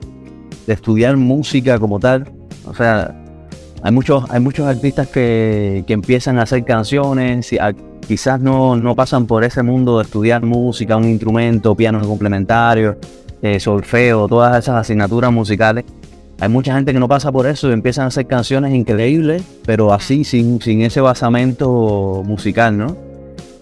estudiar 0.66 1.16
música 1.16 1.78
como 1.78 1.99
tal. 1.99 2.30
O 2.66 2.75
sea, 2.75 3.14
hay 3.82 3.92
muchos, 3.92 4.25
hay 4.30 4.40
muchos 4.40 4.66
artistas 4.66 5.08
que, 5.08 5.84
que 5.87 5.92
empiezan 5.92 6.38
a 6.38 6.42
hacer 6.42 6.64
canciones, 6.64 7.52
y 7.52 7.58
a- 7.58 7.75
quizás 8.06 8.40
no, 8.40 8.76
no 8.76 8.94
pasan 8.94 9.26
por 9.26 9.44
ese 9.44 9.62
mundo 9.62 9.99
de 9.99 10.04
estudiar 10.04 10.42
música, 10.44 10.96
un 10.96 11.04
instrumento, 11.04 11.75
pianos 11.75 12.06
complementarios, 12.06 12.96
eh, 13.42 13.58
solfeo, 13.61 14.28
todas 14.28 14.58
esas 14.58 14.76
asignaturas 14.76 15.32
musicales. 15.32 15.84
Hay 16.40 16.49
mucha 16.49 16.75
gente 16.75 16.92
que 16.92 16.99
no 16.99 17.08
pasa 17.08 17.30
por 17.30 17.46
eso 17.46 17.68
y 17.70 17.73
empiezan 17.73 18.04
a 18.04 18.08
hacer 18.08 18.26
canciones 18.26 18.75
increíbles, 18.75 19.42
pero 19.64 19.92
así, 19.92 20.25
sin, 20.25 20.61
sin 20.61 20.82
ese 20.82 21.00
basamento 21.00 22.23
musical, 22.25 22.76
¿no? 22.76 22.96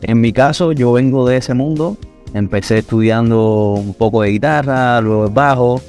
En 0.03 0.21
mi 0.21 0.33
caso, 0.33 0.73
yo 0.73 0.93
vengo 0.93 1.27
de 1.29 1.37
ese 1.37 1.55
mundo, 1.55 1.97
empecé 2.35 2.79
estudiando 2.79 3.75
un 3.75 3.95
poco 3.95 4.23
de 4.23 4.31
guitarra, 4.31 5.01
luego 5.01 5.27
el 5.27 5.33
bajo, 5.33 5.81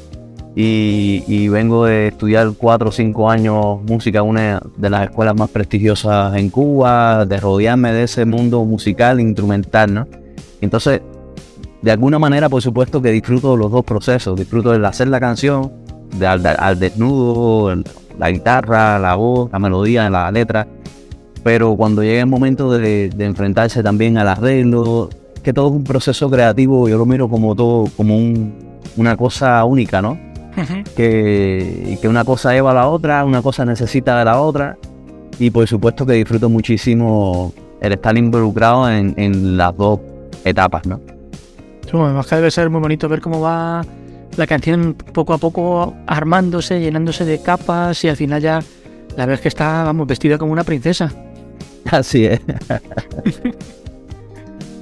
y, 0.55 1.23
y 1.27 1.47
vengo 1.47 1.85
de 1.85 2.09
estudiar 2.09 2.51
cuatro 2.57 2.89
o 2.89 2.91
cinco 2.91 3.29
años 3.29 3.81
música 3.83 4.21
una 4.21 4.61
de 4.77 4.89
las 4.89 5.09
escuelas 5.09 5.35
más 5.35 5.49
prestigiosas 5.49 6.35
en 6.35 6.49
Cuba, 6.49 7.25
de 7.25 7.37
rodearme 7.37 7.91
de 7.91 8.03
ese 8.03 8.25
mundo 8.25 8.63
musical, 8.63 9.19
instrumental, 9.19 9.93
¿no? 9.93 10.07
Entonces, 10.61 11.01
de 11.81 11.91
alguna 11.91 12.19
manera, 12.19 12.49
por 12.49 12.61
supuesto 12.61 13.01
que 13.01 13.11
disfruto 13.11 13.57
los 13.57 13.71
dos 13.71 13.83
procesos, 13.83 14.37
disfruto 14.37 14.71
del 14.71 14.85
hacer 14.85 15.07
la 15.07 15.19
canción, 15.19 15.71
al, 16.25 16.79
desnudo, 16.79 17.75
la 18.17 18.29
guitarra, 18.29 18.99
la 18.99 19.15
voz, 19.15 19.51
la 19.51 19.59
melodía, 19.59 20.09
la 20.09 20.31
letra, 20.31 20.67
pero 21.43 21.75
cuando 21.75 22.03
llega 22.03 22.21
el 22.21 22.27
momento 22.27 22.71
de 22.71 23.09
enfrentarse 23.19 23.83
también 23.83 24.17
al 24.17 24.29
arreglo, 24.29 25.09
que 25.43 25.53
todo 25.53 25.67
es 25.67 25.73
un 25.73 25.83
proceso 25.83 26.29
creativo, 26.29 26.87
yo 26.89 26.97
lo 26.97 27.05
miro 27.05 27.27
como 27.29 27.55
todo, 27.55 27.85
como 27.97 28.15
un- 28.17 28.53
una 28.97 29.15
cosa 29.17 29.63
única, 29.65 30.01
¿no? 30.01 30.17
que, 30.95 31.97
que 32.01 32.07
una 32.07 32.23
cosa 32.23 32.53
lleva 32.53 32.71
a 32.71 32.73
la 32.75 32.87
otra, 32.87 33.25
una 33.25 33.41
cosa 33.41 33.65
necesita 33.65 34.19
de 34.19 34.25
la 34.25 34.39
otra. 34.39 34.77
Y 35.39 35.49
por 35.49 35.67
supuesto 35.67 36.05
que 36.05 36.13
disfruto 36.13 36.47
muchísimo 36.49 37.51
el 37.81 37.93
estar 37.93 38.15
involucrado 38.17 38.87
en, 38.89 39.13
en 39.17 39.57
las 39.57 39.75
dos 39.75 39.99
etapas, 40.45 40.85
¿no? 40.85 40.99
Además 41.91 42.27
que 42.27 42.35
debe 42.35 42.51
ser 42.51 42.69
muy 42.69 42.81
bonito 42.81 43.09
ver 43.09 43.19
cómo 43.21 43.39
va 43.41 43.83
la 44.37 44.47
canción 44.47 44.95
poco 45.13 45.33
a 45.33 45.37
poco 45.37 45.93
armándose, 46.07 46.79
llenándose 46.79 47.25
de 47.25 47.39
capas 47.41 48.03
y 48.03 48.09
al 48.09 48.15
final 48.17 48.41
ya 48.41 48.59
la 49.17 49.25
ves 49.25 49.41
que 49.41 49.47
está, 49.47 49.83
vamos, 49.83 50.07
vestida 50.07 50.37
como 50.37 50.51
una 50.53 50.63
princesa. 50.63 51.11
Así 51.91 52.25
es. 52.25 52.39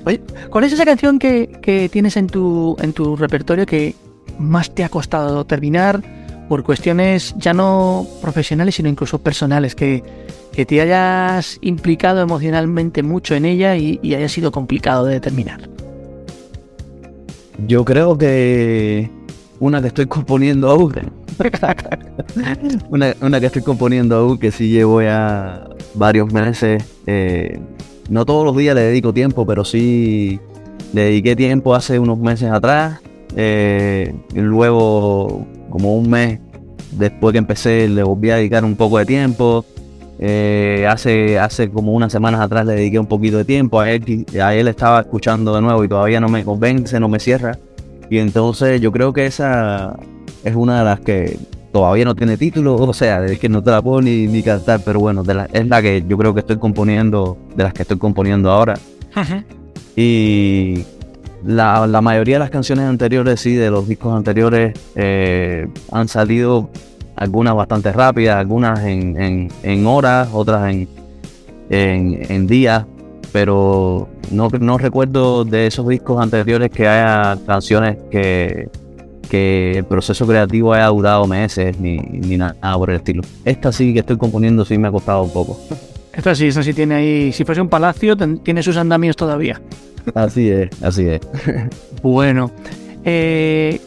Oye, 0.05 0.21
¿cuál 0.49 0.63
es 0.63 0.73
esa 0.73 0.85
canción 0.85 1.19
que, 1.19 1.59
que 1.61 1.89
tienes 1.89 2.17
en 2.17 2.27
tu, 2.27 2.75
en 2.81 2.93
tu 2.93 3.15
repertorio 3.15 3.65
que 3.65 3.95
más 4.39 4.73
te 4.73 4.83
ha 4.83 4.89
costado 4.89 5.45
terminar 5.45 6.01
por 6.49 6.63
cuestiones 6.63 7.33
ya 7.37 7.53
no 7.53 8.05
profesionales, 8.21 8.75
sino 8.75 8.89
incluso 8.89 9.19
personales? 9.19 9.75
Que, 9.75 10.03
que 10.51 10.65
te 10.65 10.81
hayas 10.81 11.57
implicado 11.61 12.21
emocionalmente 12.21 13.03
mucho 13.03 13.35
en 13.35 13.45
ella 13.45 13.75
y, 13.77 13.99
y 14.01 14.15
haya 14.15 14.29
sido 14.29 14.51
complicado 14.51 15.05
de 15.05 15.19
terminar. 15.19 15.69
Yo 17.67 17.85
creo 17.85 18.17
que 18.17 19.09
una 19.59 19.81
que 19.81 19.87
estoy 19.87 20.07
componiendo 20.07 20.69
aún. 20.69 20.93
una, 22.89 23.13
una 23.21 23.39
que 23.39 23.45
estoy 23.45 23.61
componiendo 23.61 24.15
aún, 24.15 24.39
que 24.39 24.51
sí 24.51 24.69
llevo 24.69 25.01
ya 25.01 25.69
varios 25.93 26.33
meses. 26.33 26.83
eh, 27.05 27.59
no 28.11 28.25
todos 28.25 28.43
los 28.45 28.55
días 28.57 28.75
le 28.75 28.81
dedico 28.81 29.13
tiempo, 29.13 29.45
pero 29.45 29.63
sí 29.63 30.39
le 30.93 31.03
dediqué 31.03 31.33
tiempo 31.35 31.73
hace 31.73 31.97
unos 31.97 32.19
meses 32.19 32.51
atrás. 32.51 32.99
eh, 33.37 34.13
y 34.35 34.39
luego, 34.39 35.45
como 35.69 35.95
un 35.95 36.09
mes 36.09 36.39
después 36.91 37.31
que 37.31 37.37
empecé, 37.37 37.87
le 37.87 38.03
volví 38.03 38.29
a 38.29 38.35
dedicar 38.35 38.65
un 38.65 38.75
poco 38.75 38.97
de 38.97 39.05
tiempo. 39.05 39.63
Eh, 40.19 40.85
hace, 40.89 41.39
hace 41.39 41.69
como 41.71 41.93
unas 41.93 42.11
semanas 42.11 42.41
atrás 42.41 42.65
le 42.65 42.73
dediqué 42.73 42.99
un 42.99 43.07
poquito 43.07 43.37
de 43.37 43.45
tiempo. 43.45 43.79
A 43.79 43.89
él, 43.89 44.25
a 44.43 44.53
él 44.55 44.67
estaba 44.67 44.99
escuchando 44.99 45.55
de 45.55 45.61
nuevo 45.61 45.81
y 45.85 45.87
todavía 45.87 46.19
no 46.19 46.27
me 46.27 46.43
convence, 46.43 46.99
no 46.99 47.07
me 47.07 47.19
cierra. 47.19 47.57
Y 48.09 48.17
entonces 48.17 48.81
yo 48.81 48.91
creo 48.91 49.13
que 49.13 49.25
esa 49.25 49.97
es 50.43 50.53
una 50.53 50.79
de 50.79 50.83
las 50.85 50.99
que 50.99 51.39
todavía 51.71 52.05
no 52.05 52.15
tiene 52.15 52.37
título, 52.37 52.75
o 52.75 52.93
sea, 52.93 53.25
es 53.25 53.39
que 53.39 53.47
no 53.49 53.63
te 53.63 53.71
la 53.71 53.81
puedo 53.81 54.01
ni, 54.01 54.27
ni 54.27 54.43
cantar, 54.43 54.81
pero 54.83 54.99
bueno, 54.99 55.23
de 55.23 55.33
la- 55.33 55.45
es 55.51 55.67
la 55.67 55.81
que 55.81 56.03
yo 56.07 56.17
creo 56.17 56.33
que 56.33 56.41
estoy 56.41 56.57
componiendo, 56.57 57.37
de 57.55 57.63
las 57.63 57.73
que 57.73 57.83
estoy 57.83 57.97
componiendo 57.97 58.51
ahora. 58.51 58.77
Y 59.95 60.83
la, 61.45 61.85
la 61.87 62.01
mayoría 62.01 62.35
de 62.35 62.39
las 62.39 62.49
canciones 62.49 62.85
anteriores, 62.85 63.39
sí, 63.39 63.55
de 63.55 63.69
los 63.71 63.87
discos 63.87 64.15
anteriores, 64.15 64.73
eh, 64.95 65.67
han 65.91 66.07
salido 66.07 66.69
algunas 67.15 67.55
bastante 67.55 67.91
rápidas, 67.91 68.37
algunas 68.37 68.79
en, 68.85 69.21
en- 69.21 69.51
en 69.63 69.85
horas, 69.85 70.29
otras 70.33 70.71
en, 70.73 70.87
en, 71.69 72.25
en 72.31 72.47
días, 72.47 72.85
pero 73.31 74.07
no, 74.31 74.49
no 74.59 74.77
recuerdo 74.77 75.45
de 75.45 75.67
esos 75.67 75.87
discos 75.87 76.21
anteriores 76.21 76.69
que 76.69 76.87
haya 76.87 77.37
canciones 77.45 77.97
que, 78.09 78.69
que 79.31 79.77
el 79.77 79.85
proceso 79.85 80.27
creativo 80.27 80.73
haya 80.73 80.87
durado 80.87 81.25
meses 81.25 81.79
ni, 81.79 81.95
ni 81.97 82.35
nada 82.35 82.53
por 82.77 82.89
el 82.89 82.97
estilo. 82.97 83.21
Esta 83.45 83.71
sí 83.71 83.93
que 83.93 83.99
estoy 84.01 84.17
componiendo 84.17 84.65
sí 84.65 84.77
me 84.77 84.89
ha 84.89 84.91
costado 84.91 85.23
un 85.23 85.31
poco. 85.31 85.57
Esta 86.11 86.35
sí, 86.35 86.47
esta 86.47 86.61
sí 86.61 86.73
tiene 86.73 86.95
ahí. 86.95 87.31
Si 87.31 87.45
fuese 87.45 87.61
un 87.61 87.69
palacio, 87.69 88.17
ten- 88.17 88.39
tiene 88.39 88.61
sus 88.61 88.75
andamios 88.75 89.15
todavía. 89.15 89.61
Así 90.13 90.49
es, 90.49 90.69
así 90.83 91.07
es. 91.07 91.21
Bueno, 92.03 92.51
eh, 93.05 93.79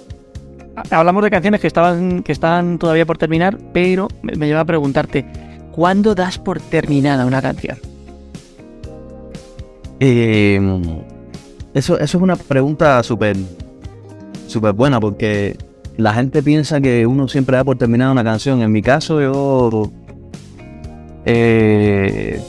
ha- 0.76 0.98
hablamos 1.00 1.22
de 1.22 1.30
canciones 1.30 1.60
que 1.60 1.66
estaban 1.66 2.22
que 2.22 2.32
están 2.32 2.78
todavía 2.78 3.04
por 3.04 3.18
terminar, 3.18 3.58
pero 3.74 4.08
me, 4.22 4.32
me 4.36 4.46
lleva 4.46 4.60
a 4.60 4.64
preguntarte, 4.64 5.26
¿cuándo 5.72 6.14
das 6.14 6.38
por 6.38 6.58
terminada 6.58 7.26
una 7.26 7.42
canción? 7.42 7.76
Eh, 10.00 10.58
eso, 11.74 11.98
eso 11.98 12.16
es 12.18 12.22
una 12.22 12.36
pregunta 12.36 13.02
súper 13.02 13.36
súper 14.46 14.72
buena 14.72 15.00
porque 15.00 15.56
la 15.96 16.14
gente 16.14 16.42
piensa 16.42 16.80
que 16.80 17.06
uno 17.06 17.28
siempre 17.28 17.56
da 17.56 17.64
por 17.64 17.76
terminada 17.76 18.12
una 18.12 18.24
canción. 18.24 18.62
En 18.62 18.72
mi 18.72 18.82
caso, 18.82 19.20
yo 19.20 19.90
eh, 21.24 22.40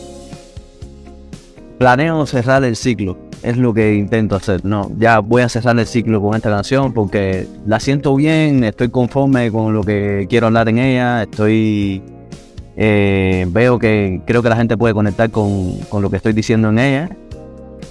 planeo 1.78 2.25
cerrar 2.25 2.64
el 2.64 2.75
ciclo. 2.75 3.18
Es 3.44 3.58
lo 3.58 3.74
que 3.74 3.96
intento 3.96 4.36
hacer. 4.36 4.66
No, 4.66 4.92
ya 4.98 5.20
voy 5.20 5.44
a 5.44 5.50
cerrar 5.50 5.78
el 5.78 5.86
ciclo 5.86 6.20
con 6.22 6.36
esta 6.36 6.50
canción 6.50 6.94
porque 6.94 7.48
la 7.68 7.80
siento 7.80 8.16
bien, 8.16 8.64
estoy 8.64 8.90
conforme 8.90 9.52
con 9.52 9.74
lo 9.74 9.84
que 9.84 10.25
quiero 10.28 10.48
hablar 10.48 10.68
en 10.70 10.80
ella, 10.80 11.24
estoy 11.24 12.02
eh, 12.75 13.46
veo 13.50 13.78
que 13.78 14.22
creo 14.25 14.42
que 14.42 14.50
la 14.50 14.56
gente 14.56 14.75
puede 14.78 14.96
conectar 14.96 15.30
con, 15.30 15.78
con 15.90 16.02
lo 16.02 16.10
que 16.10 16.18
estoy 16.18 16.34
diciendo 16.34 16.70
en 16.70 16.80
ella 16.80 17.10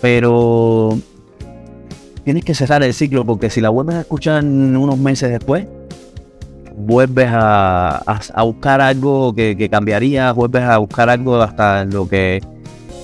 pero 0.05 0.99
tienes 2.25 2.45
que 2.45 2.54
cerrar 2.54 2.83
el 2.83 2.95
ciclo 2.95 3.25
porque 3.25 3.50
si 3.50 3.61
la 3.61 3.69
vuelves 3.69 3.97
a 3.97 4.00
escuchar 4.00 4.45
unos 4.45 4.99
meses 4.99 5.31
después, 5.31 5.66
vuelves 6.76 7.28
a, 7.31 7.97
a- 8.07 8.43
buscar 8.43 8.81
algo 8.81 9.35
que, 9.35 9.69
cambiaría, 9.71 10.33
vuelves 10.33 10.62
a 10.62 10.78
buscar 10.78 11.09
algo 11.11 11.40
hasta 11.40 11.85
lo 11.85 12.09
que 12.09 12.43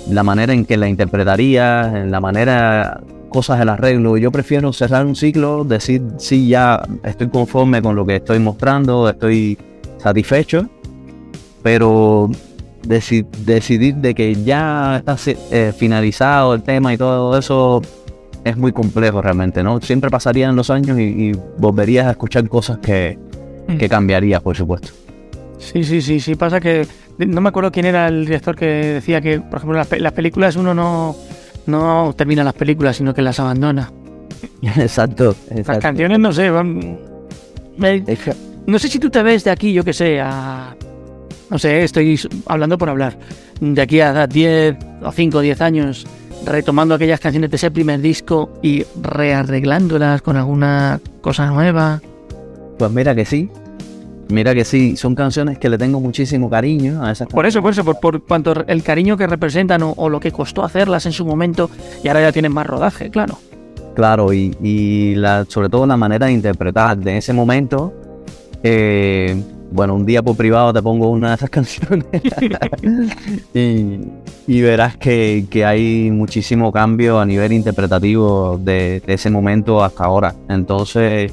la 0.08 0.22
manera 0.22 0.52
en 0.52 0.64
que 0.64 0.76
la 0.76 0.88
interpretarías, 0.88 1.94
en 1.94 2.10
la 2.10 2.20
manera 2.20 3.00
cosas 3.28 3.58
del 3.60 3.68
arreglo. 3.68 4.16
Yo 4.16 4.32
prefiero 4.32 4.72
cerrar 4.72 5.06
un 5.06 5.14
ciclo, 5.14 5.62
decir 5.64 6.02
sí 6.16 6.48
ya 6.48 6.82
estoy 7.04 7.28
conforme 7.28 7.80
con 7.80 7.94
lo 7.94 8.04
que 8.04 8.16
estoy 8.16 8.40
mostrando, 8.40 9.08
estoy 9.08 9.56
satisfecho, 9.98 10.68
pero 11.62 12.28
deci- 12.82 13.26
decidir 13.44 13.94
de 13.96 14.14
que 14.14 14.34
ya 14.42 14.96
está 14.96 15.16
eh, 15.52 15.72
finalizado 15.76 16.54
el 16.54 16.62
tema 16.62 16.92
y 16.92 16.96
todo 16.96 17.38
eso 17.38 17.82
es 18.44 18.56
muy 18.56 18.73
complejo 18.73 19.20
realmente, 19.23 19.62
¿no? 19.62 19.80
Siempre 19.80 20.11
pasarían 20.11 20.56
los 20.56 20.70
años 20.70 20.99
y, 20.99 21.02
y 21.02 21.32
volverías 21.59 22.06
a 22.06 22.11
escuchar 22.12 22.49
cosas 22.49 22.78
que, 22.78 23.18
que 23.78 23.88
cambiarías, 23.88 24.40
por 24.42 24.56
supuesto. 24.56 24.88
Sí, 25.59 25.85
sí, 25.85 26.00
sí, 26.00 26.20
sí, 26.20 26.35
pasa 26.37 26.59
que 26.61 26.87
no 27.18 27.40
me 27.42 27.50
acuerdo 27.50 27.70
quién 27.70 27.85
era 27.87 28.09
el 28.09 28.25
director 28.25 28.56
que 28.56 28.64
decía 28.66 29.20
que, 29.20 29.40
por 29.40 29.59
ejemplo, 29.59 29.76
las, 29.76 29.87
pe- 29.87 30.00
las 30.00 30.12
películas 30.14 30.56
uno 30.56 30.73
no, 30.75 31.14
no 31.66 32.14
termina 32.16 32.42
las 32.42 32.54
películas, 32.54 32.97
sino 32.97 33.12
que 33.12 33.20
las 33.23 33.38
abandona. 33.40 33.92
exacto, 34.62 35.37
Las 35.66 35.78
canciones, 35.78 36.18
no 36.18 36.32
sé, 36.32 36.49
van... 36.50 36.99
me- 37.76 38.02
No 38.66 38.78
sé 38.78 38.88
si 38.88 38.99
tú 38.99 39.11
te 39.11 39.23
ves 39.23 39.44
de 39.44 39.50
aquí, 39.50 39.73
yo 39.73 39.85
qué 39.85 39.92
sé, 39.92 40.18
a... 40.20 40.75
No 41.50 41.59
sé, 41.59 41.82
estoy 41.85 42.18
hablando 42.47 42.78
por 42.78 42.88
hablar. 42.88 43.18
De 43.61 43.82
aquí 43.82 44.00
a 44.00 44.26
10 44.26 44.76
o 45.02 45.12
5 45.12 45.38
o 45.38 45.40
10 45.42 45.61
años, 45.61 46.06
retomando 46.44 46.94
aquellas 46.94 47.20
canciones 47.20 47.50
de 47.50 47.56
ese 47.56 47.70
primer 47.70 48.00
disco 48.00 48.50
y 48.62 48.85
rearreglándolas 49.00 50.23
con 50.23 50.37
alguna 50.37 51.00
cosa 51.20 51.47
nueva. 51.47 52.00
Pues 52.78 52.90
mira 52.90 53.14
que 53.14 53.25
sí, 53.25 53.50
mira 54.28 54.54
que 54.54 54.64
sí, 54.64 54.97
son 54.97 55.14
canciones 55.14 55.59
que 55.59 55.68
le 55.68 55.78
tengo 55.78 56.00
muchísimo 56.00 56.49
cariño 56.49 57.04
a 57.04 57.12
esas 57.12 57.28
Por 57.28 57.47
eso, 57.47 57.61
por 57.62 57.73
eso, 57.73 57.85
por, 57.85 58.00
por 58.00 58.25
cuanto 58.25 58.64
el 58.66 58.82
cariño 58.82 59.16
que 59.16 59.26
representan 59.26 59.82
o, 59.82 59.92
o 59.97 60.09
lo 60.09 60.20
que 60.20 60.32
costó 60.32 60.64
hacerlas 60.64 61.06
en 61.06 61.12
su 61.12 61.25
momento 61.25 61.70
y 62.02 62.09
ahora 62.09 62.23
ya 62.23 62.32
tienen 62.32 62.52
más 62.52 62.66
rodaje, 62.66 63.11
claro. 63.11 63.38
Claro, 63.94 64.32
y, 64.32 64.56
y 64.62 65.14
la, 65.16 65.44
sobre 65.49 65.68
todo 65.68 65.87
la 65.87 65.97
manera 65.97 66.26
de 66.26 66.32
interpretar 66.32 66.97
de 66.97 67.18
ese 67.18 67.32
momento, 67.32 67.92
eh, 68.62 69.37
bueno, 69.70 69.94
un 69.94 70.04
día 70.04 70.22
por 70.22 70.36
privado 70.36 70.72
te 70.72 70.82
pongo 70.82 71.10
una 71.10 71.30
de 71.30 71.34
esas 71.36 71.50
canciones 71.50 72.06
y, 74.46 74.60
verás 74.60 74.96
que, 74.96 75.46
hay 75.64 76.10
muchísimo 76.10 76.72
cambio 76.72 77.20
a 77.20 77.26
nivel 77.26 77.52
interpretativo 77.52 78.58
de, 78.58 79.02
ese 79.06 79.30
momento 79.30 79.82
hasta 79.82 80.04
ahora. 80.04 80.34
Entonces, 80.48 81.32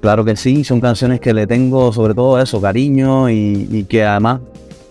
claro 0.00 0.24
que 0.24 0.36
sí, 0.36 0.64
son 0.64 0.80
canciones 0.80 1.20
que 1.20 1.32
le 1.32 1.46
tengo 1.46 1.92
sobre 1.92 2.14
todo 2.14 2.40
eso, 2.40 2.60
cariño 2.60 3.30
y, 3.30 3.68
y 3.70 3.84
que 3.84 4.04
además 4.04 4.40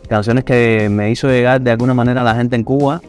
canciones 0.07 0.43
que 0.43 0.87
me 0.89 1.11
hizo 1.11 1.27
llegar 1.27 1.61
de 1.61 1.71
alguna 1.71 1.93
manera 1.93 2.21
a 2.21 2.23
la 2.23 2.35
gente 2.35 2.55
en 2.55 2.63
Cuba 2.63 3.01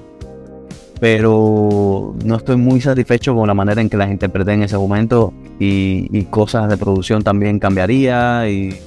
pero 1.01 2.15
no 2.25 2.37
estoy 2.37 2.57
muy 2.57 2.81
satisfecho 2.81 3.35
con 3.35 3.47
la 3.47 3.55
manera 3.55 3.81
en 3.81 3.89
que 3.89 3.97
las 3.97 4.11
interpreté 4.11 4.53
en 4.53 4.63
ese 4.63 4.79
momento 4.79 5.33
y, 5.59 6.25
cosas 6.25 6.69
de 6.69 6.77
producción 6.77 7.23
también 7.23 7.59
cambiaría 7.59 8.49
y, 8.49 8.79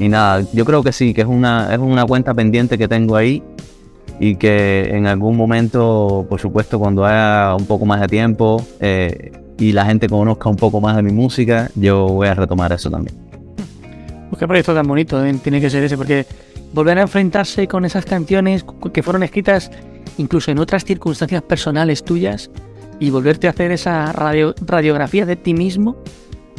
nada, 0.00 0.44
yo 0.52 0.64
creo 0.64 0.82
que 0.82 0.92
sí, 0.92 1.14
que 1.14 1.22
es 1.22 1.26
una, 1.26 1.72
es 1.72 1.78
una 1.78 2.04
cuenta 2.04 2.34
pendiente 2.34 2.76
que 2.78 2.88
tengo 2.88 3.16
ahí 3.16 3.42
y 4.20 4.36
que 4.36 4.88
en 4.90 5.06
algún 5.06 5.36
momento, 5.36 6.26
por 6.28 6.40
supuesto, 6.40 6.78
cuando 6.78 7.04
haya 7.04 7.54
un 7.54 7.66
poco 7.66 7.86
más 7.86 8.00
de 8.00 8.08
tiempo 8.08 8.64
eh, 8.80 9.32
y 9.58 9.72
la 9.72 9.84
gente 9.86 10.08
conozca 10.08 10.48
un 10.48 10.56
poco 10.56 10.80
más 10.80 10.96
de 10.96 11.02
mi 11.02 11.12
música, 11.12 11.70
yo 11.74 12.06
voy 12.06 12.28
a 12.28 12.34
retomar 12.34 12.72
eso 12.72 12.90
también. 12.90 13.16
Pues 14.30 14.38
qué 14.38 14.46
proyecto 14.46 14.74
tan 14.74 14.86
bonito 14.86 15.22
tiene 15.42 15.60
que 15.60 15.70
ser 15.70 15.84
ese, 15.84 15.96
porque 15.96 16.26
volver 16.72 16.98
a 16.98 17.02
enfrentarse 17.02 17.68
con 17.68 17.84
esas 17.84 18.04
canciones 18.04 18.64
que 18.92 19.02
fueron 19.02 19.22
escritas 19.22 19.70
incluso 20.18 20.50
en 20.50 20.58
otras 20.58 20.84
circunstancias 20.84 21.42
personales 21.42 22.04
tuyas, 22.04 22.50
y 23.00 23.10
volverte 23.10 23.46
a 23.46 23.50
hacer 23.50 23.70
esa 23.72 24.12
radiografía 24.12 25.26
de 25.26 25.36
ti 25.36 25.54
mismo, 25.54 25.96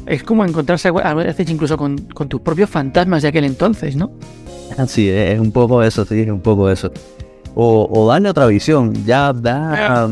es 0.05 0.23
como 0.23 0.45
encontrarse 0.45 0.89
a 0.89 1.13
veces 1.13 1.49
incluso 1.49 1.77
con, 1.77 1.95
tus 1.95 2.41
propios 2.41 2.69
fantasmas 2.69 3.23
de 3.23 3.29
aquel 3.29 3.45
entonces, 3.45 3.95
¿no? 3.95 4.11
Sí, 4.87 5.09
es 5.09 5.39
un 5.39 5.51
poco 5.51 5.83
eso, 5.83 6.05
sí, 6.05 6.21
es 6.21 6.29
un 6.29 6.41
poco 6.41 6.69
eso. 6.69 6.91
O, 7.53 8.07
darle 8.09 8.29
otra 8.29 8.45
visión, 8.47 8.93
ya 9.05 9.31
da... 9.31 10.09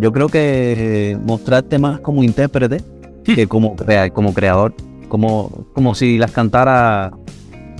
Yo 0.00 0.12
creo 0.12 0.28
que 0.28 1.18
mostrarte 1.24 1.78
más 1.78 2.00
como 2.00 2.22
intérprete 2.22 2.78
hmm. 3.26 3.34
que 3.34 3.46
como, 3.46 3.76
como 4.14 4.32
creador, 4.32 4.72
como, 5.08 5.66
como 5.72 5.94
si 5.94 6.18
las 6.18 6.30
cantara, 6.30 7.12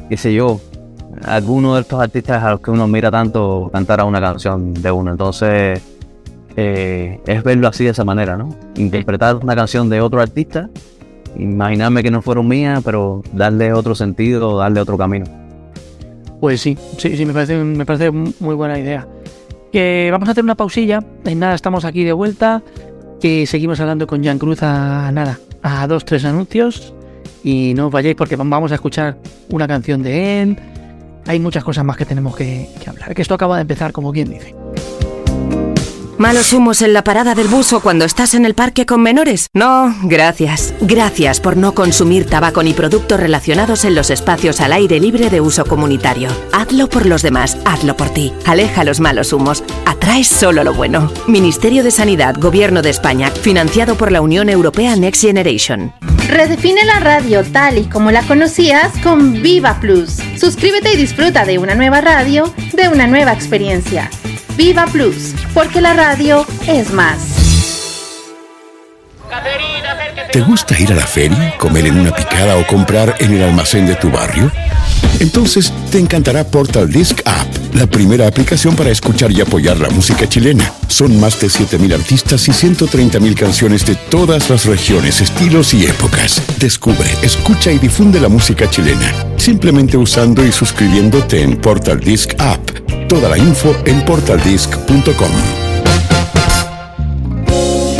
qué 0.09 0.17
sé 0.17 0.35
yo, 0.35 0.61
alguno 1.25 1.75
de 1.75 1.83
estos 1.83 2.00
artistas 2.00 2.43
a 2.43 2.50
los 2.53 2.61
que 2.61 2.71
uno 2.71 2.87
mira 2.87 3.11
tanto 3.11 3.71
cantar 3.73 4.00
a 4.00 4.05
una 4.05 4.21
canción 4.21 4.75
de 4.75 4.91
uno. 4.91 5.12
Entonces, 5.12 5.81
eh, 6.57 7.21
es 7.27 7.43
verlo 7.43 7.69
así 7.69 7.85
de 7.85 7.91
esa 7.91 8.05
manera, 8.05 8.37
¿no? 8.37 8.55
Interpretar 8.77 9.37
una 9.37 9.55
canción 9.55 9.88
de 9.88 10.00
otro 10.00 10.21
artista, 10.21 10.69
imaginarme 11.38 12.02
que 12.02 12.11
no 12.11 12.23
fueron 12.23 12.49
mías, 12.49 12.83
pero 12.85 13.23
darle 13.33 13.73
otro 13.73 13.95
sentido, 13.95 14.59
darle 14.59 14.80
otro 14.80 14.99
camino. 14.99 15.26
Pues 16.40 16.61
sí, 16.61 16.76
sí, 16.99 17.16
sí, 17.16 17.25
me 17.26 17.33
parece, 17.33 17.57
me 17.57 17.85
parece 17.85 18.11
muy 18.11 18.54
buena 18.54 18.78
idea. 18.78 19.09
Que 19.73 20.09
vamos 20.11 20.28
a 20.28 20.33
hacer 20.33 20.45
una 20.45 20.54
pausilla, 20.54 21.02
en 21.25 21.38
nada 21.38 21.54
estamos 21.54 21.85
aquí 21.85 22.04
de 22.04 22.12
vuelta, 22.12 22.62
que 23.21 23.47
seguimos 23.47 23.80
hablando 23.80 24.07
con 24.07 24.25
Jan 24.25 24.38
Cruz 24.38 24.62
a 24.62 25.11
nada, 25.12 25.38
a 25.62 25.87
dos, 25.87 26.04
tres 26.04 26.25
anuncios, 26.25 26.95
y 27.42 27.75
no 27.75 27.87
os 27.87 27.92
vayáis 27.92 28.16
porque 28.16 28.37
vamos 28.37 28.73
a 28.73 28.76
escuchar 28.76 29.18
una 29.50 29.66
canción 29.66 30.02
de 30.02 30.42
él, 30.42 30.59
hay 31.28 31.40
muchas 31.40 31.62
cosas 31.62 31.85
más 31.85 31.97
que 31.97 32.07
tenemos 32.07 32.35
que, 32.35 32.68
hablar. 32.87 33.14
Que 33.14 33.23
esto 33.23 33.35
acaba 33.35 33.57
de 33.57 33.62
empezar, 33.62 33.92
como 33.92 34.12
quien 34.12 34.30
dice. 34.30 34.54
¿Malos 36.18 36.52
humos 36.52 36.82
en 36.82 36.92
la 36.92 37.04
parada 37.04 37.37
del 37.37 37.46
bus 37.46 37.72
o 37.72 37.80
cuando 37.80 38.04
estás 38.04 38.34
en 38.34 38.44
el 38.44 38.54
parque 38.54 38.87
con 38.87 39.00
menores? 39.00 39.50
No, 39.52 39.94
gracias. 40.02 40.75
Gracias 40.80 41.38
por 41.38 41.56
no 41.56 41.75
consumir 41.75 42.26
tabaco 42.26 42.64
ni 42.64 42.72
productos 42.72 43.20
relacionados 43.20 43.84
en 43.84 43.94
los 43.94 44.10
espacios 44.10 44.60
al 44.60 44.72
aire 44.72 44.98
libre 44.98 45.30
de 45.30 45.40
uso 45.40 45.64
comunitario. 45.64 46.28
Hazlo 46.52 46.88
por 46.88 47.06
los 47.06 47.22
demás, 47.22 47.56
hazlo 47.64 47.96
por 47.96 48.10
ti. 48.10 48.32
Aleja 48.46 48.82
los 48.82 48.98
malos 48.98 49.32
humos. 49.32 49.62
Atrae 50.09 50.25
solo 50.25 50.65
lo 50.65 50.73
bueno. 50.73 51.12
Ministerio 51.27 51.85
de 51.85 51.91
Sanidad, 51.91 52.35
Gobierno 52.38 52.81
de 52.81 52.88
España, 52.88 53.31
financiado 53.31 53.95
por 53.95 54.11
la 54.11 54.23
Unión 54.23 54.49
Europea 54.49 54.97
Next 54.97 55.21
Generation. 55.21 55.92
Redefine 56.31 56.83
la 56.87 56.99
radio 56.99 57.44
tal 57.44 57.77
y 57.77 57.85
como 57.85 58.11
la 58.11 58.23
conocías 58.23 58.90
con 59.03 59.42
Viva 59.42 59.79
Plus. 59.81 60.16
Suscríbete 60.38 60.94
y 60.94 60.97
disfruta 60.97 61.44
de 61.44 61.59
una 61.59 61.75
nueva 61.75 62.01
radio, 62.01 62.51
de 62.73 62.88
una 62.88 63.07
nueva 63.07 63.35
experiencia. 63.35 64.09
Viva 64.57 64.87
Plus, 64.87 65.35
porque 65.53 65.83
la 65.83 65.92
radio 65.92 66.47
es 66.66 66.90
más. 66.90 67.38
¿Te 70.33 70.41
gusta 70.43 70.79
ir 70.79 70.93
a 70.93 70.95
la 70.95 71.07
feria, 71.07 71.57
comer 71.59 71.87
en 71.87 71.99
una 71.99 72.14
picada 72.14 72.57
o 72.57 72.67
comprar 72.67 73.17
en 73.19 73.33
el 73.33 73.43
almacén 73.43 73.87
de 73.87 73.97
tu 73.97 74.11
barrio? 74.11 74.51
Entonces 75.21 75.73
te 75.91 75.99
encantará 75.99 76.45
Portal 76.45 76.91
Disc 76.91 77.21
App, 77.25 77.47
la 77.75 77.87
primera 77.87 78.27
aplicación 78.27 78.77
para 78.77 78.91
escuchar 78.91 79.33
y 79.33 79.41
apoyar 79.41 79.79
la 79.79 79.88
música 79.91 80.29
chilena. 80.29 80.73
Son 80.87 81.19
más 81.19 81.41
de 81.41 81.49
7.000 81.49 81.95
artistas 81.95 82.47
y 82.47 82.53
130.000 82.53 83.35
canciones 83.35 83.85
de 83.85 83.95
todas 83.97 84.51
las 84.51 84.67
regiones, 84.67 85.21
estilos 85.21 85.75
y 85.75 85.87
épocas. 85.87 86.43
Descubre, 86.59 87.09
escucha 87.23 87.73
y 87.73 87.79
difunde 87.79 88.21
la 88.21 88.29
música 88.29 88.69
chilena, 88.71 89.12
simplemente 89.37 89.97
usando 89.97 90.45
y 90.45 90.53
suscribiéndote 90.53 91.43
en 91.43 91.57
Portal 91.57 92.01
Disc 92.01 92.35
App. 92.38 92.61
Toda 93.09 93.29
la 93.29 93.38
info 93.38 93.75
en 93.87 94.05
portaldisc.com. 94.05 95.67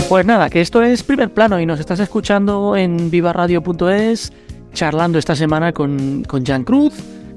Pues 0.09 0.25
nada, 0.25 0.49
que 0.49 0.62
esto 0.62 0.83
es 0.83 1.03
primer 1.03 1.35
plano 1.35 1.61
y 1.61 1.66
nos 1.66 1.81
estás 1.81 2.01
escuchando 2.01 2.79
en 2.79 3.11
vivaradio.es, 3.11 4.33
charlando 4.73 5.18
esta 5.18 5.37
semana 5.37 5.75
con, 5.75 6.25
con 6.27 6.47
Jan 6.47 6.64
Cruz. 6.64 6.94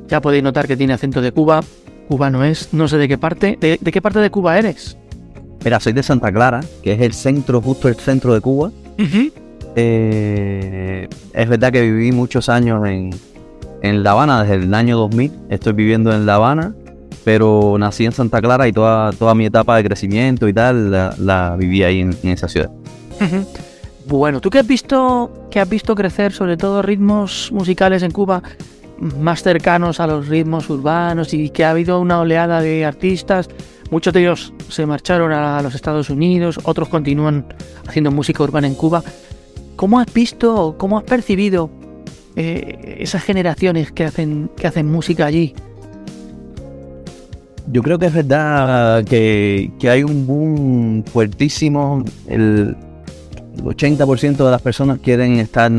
Ya 0.08 0.22
podéis 0.22 0.42
notar 0.42 0.68
que 0.68 0.78
tiene 0.78 0.94
acento 0.94 1.20
de 1.20 1.34
Cuba. 1.34 1.60
Cubano 2.08 2.46
es, 2.46 2.74
no 2.74 2.88
sé 2.88 2.98
de 2.98 3.10
qué 3.10 3.18
parte. 3.18 3.58
¿De, 3.60 3.78
qué 3.78 4.02
parte 4.02 4.20
de 4.20 4.30
Cuba 4.30 4.58
eres? 4.58 4.98
Mira, 5.66 5.82
soy 5.82 5.92
de 5.92 6.02
Santa 6.02 6.32
Clara, 6.32 6.62
que 6.82 6.94
es 6.94 7.02
el 7.02 7.12
centro, 7.12 7.60
justo 7.60 7.90
el 7.90 7.96
centro 7.96 8.34
de 8.34 8.40
Cuba. 8.40 8.72
Eh, 9.76 11.10
es 11.34 11.50
verdad 11.50 11.74
que 11.74 11.82
viví 11.82 12.14
muchos 12.14 12.48
años 12.48 12.88
en, 12.88 13.10
en 13.82 14.02
La 14.02 14.12
Habana, 14.12 14.44
desde 14.44 14.64
el 14.64 14.74
año 14.74 14.98
2000. 14.98 15.32
Estoy 15.50 15.74
viviendo 15.74 16.14
en 16.14 16.26
La 16.26 16.36
Habana 16.36 16.74
pero 17.24 17.76
nací 17.78 18.06
en 18.06 18.12
Santa 18.12 18.42
Clara 18.42 18.68
y 18.68 18.74
toda, 18.74 19.12
toda 19.12 19.36
mi 19.36 19.46
etapa 19.46 19.78
de 19.78 19.84
crecimiento 19.84 20.48
y 20.48 20.54
tal 20.54 20.92
la, 20.92 21.56
viví 21.58 21.84
ahí 21.84 22.00
en, 22.02 22.16
esa 22.24 22.48
ciudad. 22.48 22.72
Bueno, 24.08 24.42
tú 24.42 24.50
que 24.50 24.60
has 24.60 24.68
visto 24.68 25.48
que 25.52 25.60
has 25.60 25.70
visto 25.70 25.94
crecer 25.94 26.32
sobre 26.32 26.58
todo 26.58 26.82
ritmos 26.82 27.52
musicales 27.52 28.02
en 28.04 28.12
Cuba 28.12 28.42
más 29.20 29.42
cercanos 29.42 30.00
a 30.00 30.08
los 30.08 30.28
ritmos 30.28 30.70
urbanos 30.70 31.34
y 31.34 31.50
que 31.50 31.64
ha 31.64 31.72
habido 31.72 32.00
una 32.00 32.20
oleada 32.20 32.62
de 32.62 32.86
artistas, 32.86 33.50
muchos 33.90 34.14
de 34.14 34.22
ellos 34.22 34.54
se 34.70 34.86
marcharon 34.86 35.32
a 35.32 35.62
los 35.62 35.74
Estados 35.74 36.10
Unidos, 36.10 36.60
otros 36.64 36.88
continúan 36.88 37.46
haciendo 37.88 38.12
música 38.12 38.44
urbana 38.44 38.68
en 38.68 38.76
Cuba. 38.76 39.04
¿Cómo 39.76 40.00
has 40.00 40.14
visto, 40.14 40.76
cómo 40.78 41.00
has 41.00 41.04
percibido 41.04 41.72
eh, 42.36 42.98
esas 43.00 43.24
generaciones 43.24 43.92
que 43.92 44.06
hacen 44.06 44.52
que 44.56 44.68
hacen 44.68 44.88
música 44.92 45.26
allí? 45.26 45.56
Yo 47.68 47.84
creo 47.84 48.00
que 48.00 48.08
es 48.08 48.14
verdad 48.14 49.04
que, 49.04 49.72
hay 49.84 50.04
un 50.04 50.26
boom 50.26 51.04
fuertísimo. 51.06 52.04
El, 52.28 52.76
80% 53.64 54.38
de 54.38 54.52
las 54.52 54.62
personas 54.62 55.00
quieren 55.00 55.38
estar 55.38 55.72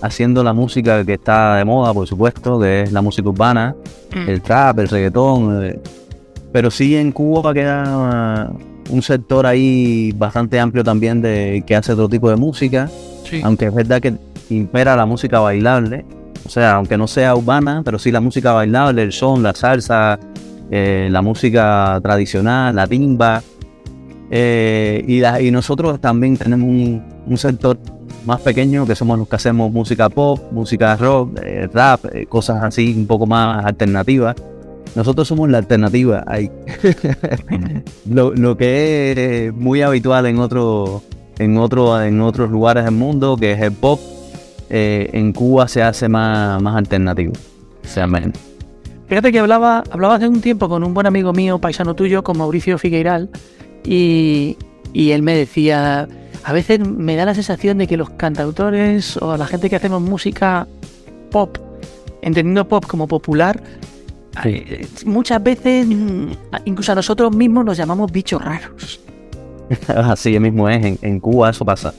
haciendo 0.00 0.42
la 0.42 0.52
música 0.52 1.04
que 1.04 1.14
está 1.14 1.56
de 1.56 1.64
moda, 1.64 1.92
por 1.92 2.06
supuesto, 2.06 2.60
que 2.60 2.82
es 2.82 2.92
la 2.92 3.02
música 3.02 3.28
urbana, 3.28 3.74
mm. 4.14 4.28
el 4.28 4.40
trap, 4.40 4.78
el 4.78 4.88
reggaetón. 4.88 5.64
Eh. 5.64 5.80
Pero 6.52 6.70
sí 6.70 6.96
en 6.96 7.12
Cuba 7.12 7.52
queda 7.52 8.50
un 8.90 9.02
sector 9.02 9.46
ahí 9.46 10.12
bastante 10.16 10.60
amplio 10.60 10.84
también 10.84 11.22
de 11.22 11.64
que 11.66 11.74
hace 11.76 11.92
otro 11.92 12.08
tipo 12.08 12.28
de 12.30 12.36
música. 12.36 12.90
Aunque 13.42 13.66
es 13.66 13.74
verdad 13.74 14.00
que 14.00 14.14
impera 14.50 14.94
la 14.94 15.06
música 15.06 15.40
bailable. 15.40 16.04
O 16.44 16.50
sea, 16.50 16.74
aunque 16.74 16.98
no 16.98 17.06
sea 17.06 17.34
urbana, 17.34 17.82
pero 17.84 17.98
sí 17.98 18.10
la 18.10 18.20
música 18.20 18.52
bailable, 18.52 19.02
el 19.02 19.12
son, 19.12 19.42
la 19.42 19.54
salsa, 19.54 20.18
eh, 20.74 21.08
la 21.10 21.20
música 21.20 22.00
tradicional, 22.02 22.74
la 22.74 22.86
timba. 22.86 23.42
Eh, 24.30 25.04
y, 25.06 25.50
nosotros 25.50 26.00
también 26.00 26.38
tenemos 26.38 26.66
un, 26.66 27.36
sector 27.36 27.78
más 28.24 28.40
pequeño 28.40 28.86
que 28.86 28.94
somos 28.94 29.18
los 29.18 29.28
que 29.28 29.36
hacemos 29.36 29.70
música 29.70 30.08
pop, 30.08 30.40
música 30.50 30.96
rock, 30.96 31.38
eh, 31.44 31.68
rap, 31.70 32.06
cosas 32.30 32.64
así 32.64 32.94
un 32.96 33.06
poco 33.06 33.26
más 33.26 33.66
alternativas. 33.66 34.34
Nosotros 34.94 35.28
somos 35.28 35.50
la 35.50 35.58
alternativa 35.58 36.24
ahí. 36.26 36.50
lo, 38.10 38.56
que 38.56 39.48
es 39.48 39.54
muy 39.54 39.82
habitual 39.82 40.24
en 40.24 40.38
otro, 40.38 41.02
en 41.38 41.58
otro, 41.58 42.02
en 42.02 42.22
otros 42.22 42.50
lugares 42.50 42.84
del 42.84 42.94
mundo, 42.94 43.36
que 43.36 43.52
es 43.52 43.60
el 43.60 43.72
pop, 43.72 44.00
en 44.70 45.34
Cuba 45.34 45.68
se 45.68 45.82
hace 45.82 46.08
más, 46.08 46.62
más 46.62 46.76
alternativo. 46.76 47.34
O 47.84 47.88
sea, 47.88 48.06
menos. 48.06 48.51
Fíjate 49.12 49.30
que 49.30 49.40
hablaba, 49.40 49.84
hablaba 49.90 50.14
hace 50.14 50.26
un 50.26 50.40
tiempo 50.40 50.70
con 50.70 50.82
un 50.82 50.94
buen 50.94 51.06
amigo 51.06 51.34
mío, 51.34 51.58
paisano 51.58 51.92
tuyo, 51.92 52.24
con 52.24 52.38
Mauricio 52.38 52.78
Figueiral, 52.78 53.28
y, 53.84 54.56
él 54.94 55.20
me 55.20 55.36
decía, 55.36 56.08
a 56.42 56.52
veces 56.54 56.80
me 56.80 57.14
da 57.14 57.26
la 57.26 57.34
sensación 57.34 57.76
de 57.76 57.86
que 57.86 57.98
los 57.98 58.08
cantautores 58.08 59.18
o 59.18 59.36
la 59.36 59.44
gente 59.44 59.68
que 59.68 59.76
hacemos 59.76 60.00
música 60.00 60.66
pop 61.30 61.58
entendiendo 62.22 62.66
pop 62.66 62.86
como 62.86 63.06
popular, 63.06 63.62
eh, 64.46 64.86
muchas 65.04 65.42
veces, 65.42 65.86
mm, 65.86 66.28
incluso 66.64 66.92
a 66.92 66.94
nosotros 66.94 67.36
mismos 67.36 67.66
nos 67.66 67.76
llamamos 67.76 68.10
bichos 68.10 68.42
raros. 68.42 68.98
Así 69.88 70.40
mismo 70.40 70.70
es, 70.70 71.02
en, 71.02 71.20
Cuba 71.20 71.50
eso 71.50 71.66
pasa. 71.66 71.92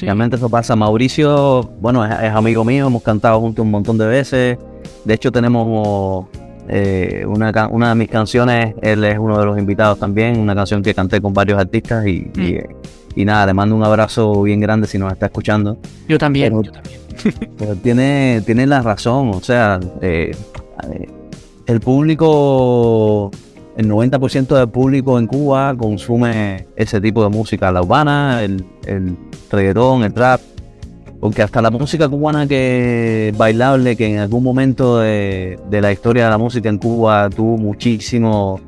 Realmente 0.00 0.34
eso 0.34 0.48
pasa. 0.48 0.74
Mauricio, 0.74 1.62
bueno, 1.80 2.04
es, 2.04 2.34
amigo 2.34 2.64
mío, 2.64 2.88
hemos 2.88 3.04
cantado 3.04 3.38
juntos 3.38 3.64
un 3.64 3.70
montón 3.70 3.96
de 3.98 4.06
veces. 4.08 4.58
De 5.04 5.14
hecho, 5.14 5.30
tenemos 5.30 6.26
eh, 6.68 7.24
una, 7.26 7.68
una 7.68 7.90
de 7.90 7.94
mis 7.94 8.08
canciones, 8.08 8.74
él 8.82 9.04
es 9.04 9.18
uno 9.18 9.38
de 9.38 9.46
los 9.46 9.58
invitados 9.58 9.98
también, 9.98 10.38
una 10.38 10.54
canción 10.54 10.82
que 10.82 10.94
canté 10.94 11.20
con 11.20 11.32
varios 11.32 11.58
artistas 11.58 12.06
y, 12.06 12.30
y, 12.36 13.22
mm. 13.22 13.24
nada, 13.24 13.46
le 13.46 13.54
mando 13.54 13.76
un 13.76 13.84
abrazo 13.84 14.42
bien 14.42 14.60
grande 14.60 14.86
si 14.86 14.98
nos 14.98 15.12
está 15.12 15.26
escuchando. 15.26 15.78
Yo 16.08 16.18
también, 16.18 16.62
yo 16.62 16.72
también. 16.72 17.00
Pero 17.58 17.76
tiene, 17.76 18.42
tiene 18.44 18.66
la 18.66 18.82
razón, 18.82 19.30
o 19.30 19.40
sea, 19.40 19.80
eh, 20.00 20.36
el 21.66 21.80
público, 21.80 23.30
el 23.76 23.88
90% 23.88 24.56
del 24.56 24.68
público 24.68 25.18
en 25.18 25.26
Cuba 25.26 25.74
consume 25.76 26.66
ese 26.76 27.00
tipo 27.00 27.22
de 27.22 27.30
música, 27.30 27.70
la 27.72 27.82
urbana, 27.82 28.42
el, 28.42 28.64
el 28.86 29.16
reggaetón, 29.50 30.04
el 30.04 30.14
rap, 30.14 30.40
porque 31.20 31.42
hasta 31.42 31.62
la 31.62 31.70
música 31.70 32.08
cubana 32.08 32.46
que 32.46 33.32
bailable, 33.36 33.96
que 33.96 34.14
en 34.14 34.18
algún 34.18 34.42
momento 34.42 34.98
de, 34.98 35.58
la 35.70 35.92
historia 35.92 36.24
de 36.24 36.30
la 36.30 36.38
música 36.38 36.68
en 36.68 36.78
Cuba 36.78 37.30
tuvo 37.30 37.56
muchísimo 37.56 38.60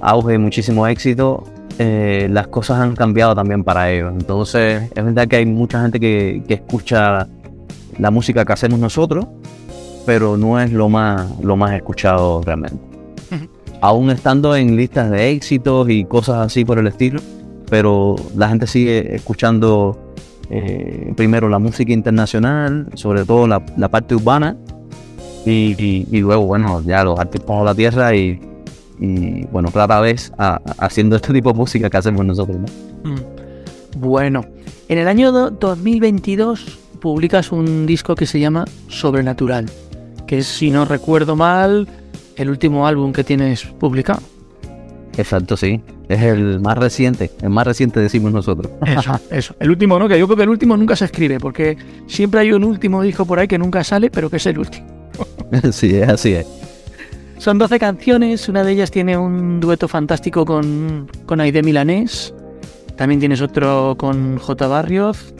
auge, 0.00 0.38
muchísimo 0.38 0.86
éxito, 0.86 1.44
eh, 1.78 2.28
las 2.30 2.48
cosas 2.48 2.80
han 2.80 2.94
cambiado 2.94 3.34
también 3.34 3.64
para 3.64 3.90
ellos. 3.90 4.12
Entonces, 4.12 4.90
es 4.94 5.04
verdad 5.04 5.26
que 5.26 5.36
hay 5.36 5.46
mucha 5.46 5.80
gente 5.82 5.98
que, 5.98 6.42
que 6.46 6.54
escucha 6.54 7.26
la 7.98 8.10
música 8.10 8.44
que 8.44 8.52
hacemos 8.52 8.78
nosotros, 8.78 9.26
pero 10.04 10.36
no 10.36 10.60
es 10.60 10.72
lo 10.72 10.88
más, 10.88 11.26
lo 11.40 11.56
más 11.56 11.72
escuchado 11.74 12.42
realmente. 12.44 12.78
Aún 13.80 14.10
estando 14.10 14.56
en 14.56 14.76
listas 14.76 15.10
de 15.10 15.30
éxitos 15.30 15.90
y 15.90 16.04
cosas 16.04 16.36
así 16.46 16.64
por 16.64 16.78
el 16.78 16.86
estilo, 16.86 17.20
pero 17.68 18.16
la 18.36 18.48
gente 18.48 18.66
sigue 18.66 19.14
escuchando 19.14 19.98
eh, 20.50 21.12
primero 21.16 21.48
la 21.48 21.58
música 21.58 21.92
internacional, 21.92 22.88
sobre 22.94 23.24
todo 23.24 23.46
la, 23.46 23.88
parte 23.88 24.14
urbana, 24.14 24.56
y, 25.46 26.06
luego, 26.20 26.46
bueno, 26.46 26.82
ya 26.82 27.04
los 27.04 27.18
artistas 27.18 27.58
de 27.58 27.64
la 27.64 27.74
tierra 27.74 28.14
y, 28.14 28.40
bueno, 29.52 29.70
cada 29.70 30.00
vez 30.00 30.32
haciendo 30.78 31.16
este 31.16 31.32
tipo 31.32 31.52
de 31.52 31.58
música 31.58 31.90
que 31.90 31.96
hacemos 31.96 32.24
nosotros. 32.24 32.58
Mm. 33.02 34.00
Bueno, 34.00 34.44
en 34.88 34.98
el 34.98 35.08
año 35.08 35.32
2022 35.32 36.78
publicas 37.00 37.52
un 37.52 37.86
disco 37.86 38.14
que 38.14 38.26
se 38.26 38.40
llama 38.40 38.64
Sobrenatural, 38.88 39.70
que 40.26 40.38
es, 40.38 40.46
si 40.46 40.70
no 40.70 40.84
recuerdo 40.84 41.36
mal, 41.36 41.86
el 42.36 42.50
último 42.50 42.86
álbum 42.86 43.12
que 43.12 43.24
tienes 43.24 43.64
publicado. 43.64 44.20
Exacto, 45.16 45.56
sí. 45.56 45.80
Es 46.08 46.22
el 46.22 46.60
más 46.60 46.76
reciente, 46.76 47.30
el 47.42 47.50
más 47.50 47.66
reciente 47.66 48.00
decimos 48.00 48.32
nosotros. 48.32 48.72
Eso, 48.84 49.20
eso. 49.30 49.56
El 49.60 49.70
último, 49.70 49.98
¿no? 49.98 50.08
Que 50.08 50.18
yo 50.18 50.26
creo 50.26 50.36
que 50.36 50.42
el 50.42 50.48
último 50.48 50.76
nunca 50.76 50.96
se 50.96 51.06
escribe, 51.06 51.38
porque 51.38 51.76
siempre 52.06 52.40
hay 52.40 52.52
un 52.52 52.64
último 52.64 53.02
disco 53.02 53.24
por 53.24 53.38
ahí 53.38 53.48
que 53.48 53.58
nunca 53.58 53.84
sale, 53.84 54.10
pero 54.10 54.28
que 54.28 54.36
es 54.36 54.46
el 54.46 54.58
último. 54.58 54.86
sí, 55.72 56.00
así 56.02 56.34
es. 56.34 56.46
Son 57.38 57.58
12 57.58 57.78
canciones, 57.78 58.48
una 58.48 58.64
de 58.64 58.72
ellas 58.72 58.90
tiene 58.90 59.16
un 59.16 59.60
dueto 59.60 59.88
fantástico 59.88 60.44
con, 60.44 61.10
con 61.26 61.40
Aide 61.40 61.62
Milanés, 61.62 62.32
también 62.96 63.20
tienes 63.20 63.40
otro 63.40 63.96
con 63.98 64.38
J. 64.38 64.66
Barrioz. 64.66 65.34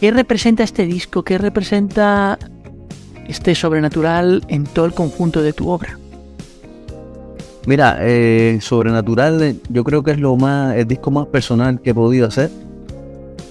¿Qué 0.00 0.10
representa 0.10 0.62
este 0.62 0.86
disco? 0.86 1.24
¿Qué 1.24 1.38
representa 1.38 2.38
este 3.28 3.54
sobrenatural 3.54 4.44
en 4.48 4.64
todo 4.64 4.84
el 4.86 4.94
conjunto 4.94 5.42
de 5.42 5.52
tu 5.52 5.68
obra? 5.68 5.98
Mira, 7.66 7.98
eh, 8.00 8.58
Sobrenatural 8.60 9.42
eh, 9.42 9.56
yo 9.68 9.84
creo 9.84 10.02
que 10.02 10.10
es 10.10 10.18
lo 10.18 10.36
más, 10.36 10.74
el 10.76 10.86
disco 10.86 11.10
más 11.10 11.26
personal 11.26 11.80
que 11.80 11.90
he 11.90 11.94
podido 11.94 12.26
hacer 12.26 12.50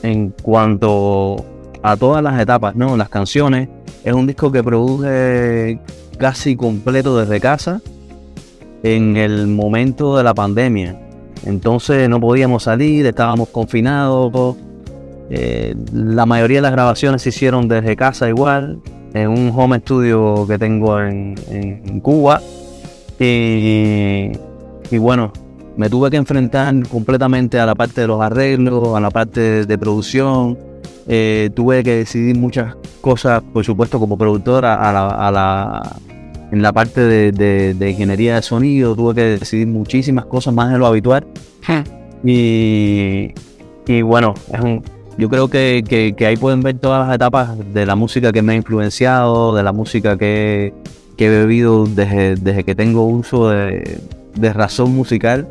en 0.04 0.34
cuanto 0.42 1.46
a 1.82 1.96
todas 1.96 2.22
las 2.22 2.40
etapas, 2.40 2.76
¿no? 2.76 2.98
Las 2.98 3.10
canciones. 3.10 3.70
Es 4.04 4.14
un 4.14 4.28
disco 4.28 4.52
que 4.52 4.64
produje 4.64 5.80
casi 6.18 6.56
completo 6.56 7.18
desde 7.18 7.40
casa 7.40 7.82
en 8.84 9.16
el 9.16 9.48
momento 9.48 10.18
de 10.18 10.24
la 10.24 10.34
pandemia. 10.34 11.00
Entonces 11.46 12.10
no 12.10 12.20
podíamos 12.20 12.64
salir, 12.64 13.06
estábamos 13.06 13.50
confinados. 13.50 14.58
Eh, 15.30 15.74
la 15.94 16.26
mayoría 16.26 16.58
de 16.58 16.64
las 16.64 16.72
grabaciones 16.74 17.22
se 17.22 17.30
hicieron 17.30 17.70
desde 17.70 17.96
casa 17.96 18.28
igual, 18.28 18.82
en 19.14 19.30
un 19.30 19.54
home 19.56 19.80
studio 19.80 20.46
que 20.48 20.58
tengo 20.58 21.00
en, 21.00 21.36
en 21.50 22.00
Cuba. 22.02 22.42
Y, 23.24 24.98
bueno, 24.98 25.32
me 25.78 25.90
tuve 25.90 26.10
que 26.10 26.18
enfrentar 26.18 26.74
completamente 26.88 27.60
a 27.60 27.68
la 27.68 27.76
parte 27.76 28.02
de 28.02 28.08
los 28.08 28.20
arreglos, 28.20 28.96
a 28.96 29.00
la 29.00 29.12
parte 29.12 29.66
de, 29.66 29.78
producción. 29.78 30.58
Eh, 31.08 31.52
tuve 31.54 31.84
que 31.84 31.98
decidir 31.98 32.36
muchas 32.38 32.76
cosas, 33.00 33.44
por 33.54 33.64
supuesto, 33.64 34.00
como 34.00 34.18
productora, 34.18 34.74
a 34.90 35.32
la, 35.32 35.98
en 36.52 36.62
la 36.64 36.74
parte 36.74 37.02
de, 37.32 37.90
ingeniería 37.92 38.36
de 38.36 38.42
sonido. 38.42 38.96
Tuve 38.96 39.14
que 39.14 39.22
decidir 39.22 39.68
muchísimas 39.68 40.26
cosas 40.26 40.54
más 40.56 40.72
de 40.72 40.80
lo 40.80 40.88
habitual. 40.88 41.28
Y, 42.24 43.34
bueno, 44.02 44.34
yo 45.20 45.30
creo 45.30 45.48
que, 45.48 45.84
que, 46.18 46.26
ahí 46.26 46.38
pueden 46.38 46.62
ver 46.62 46.80
todas 46.80 47.06
las 47.06 47.16
etapas 47.16 47.52
de 47.72 47.86
la 47.86 47.96
música 47.96 48.32
que 48.32 48.42
me 48.42 48.54
ha 48.54 48.56
influenciado, 48.56 49.56
de 49.56 49.62
la 49.62 49.74
música 49.74 50.18
que, 50.18 50.74
que 51.22 51.28
he 51.28 51.30
bebido 51.30 51.86
desde, 51.86 52.64
que 52.64 52.74
tengo 52.74 53.06
uso 53.06 53.50
de, 53.50 54.00
razón 54.54 54.96
musical. 54.96 55.48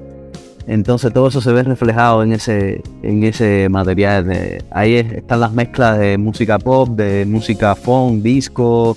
Entonces 0.66 1.12
todo 1.12 1.28
eso 1.28 1.40
se 1.40 1.52
ve 1.52 1.62
reflejado 1.62 2.24
en 2.24 2.32
ese, 2.32 2.82
en 3.04 3.22
ese 3.22 3.68
material. 3.70 4.26
ahí 4.72 4.96
están 4.96 5.38
las 5.38 5.52
mezclas 5.52 5.96
de 6.00 6.18
música 6.18 6.58
pop, 6.58 6.88
de 6.88 7.24
música 7.24 7.76
funk, 7.76 8.20
disco. 8.20 8.96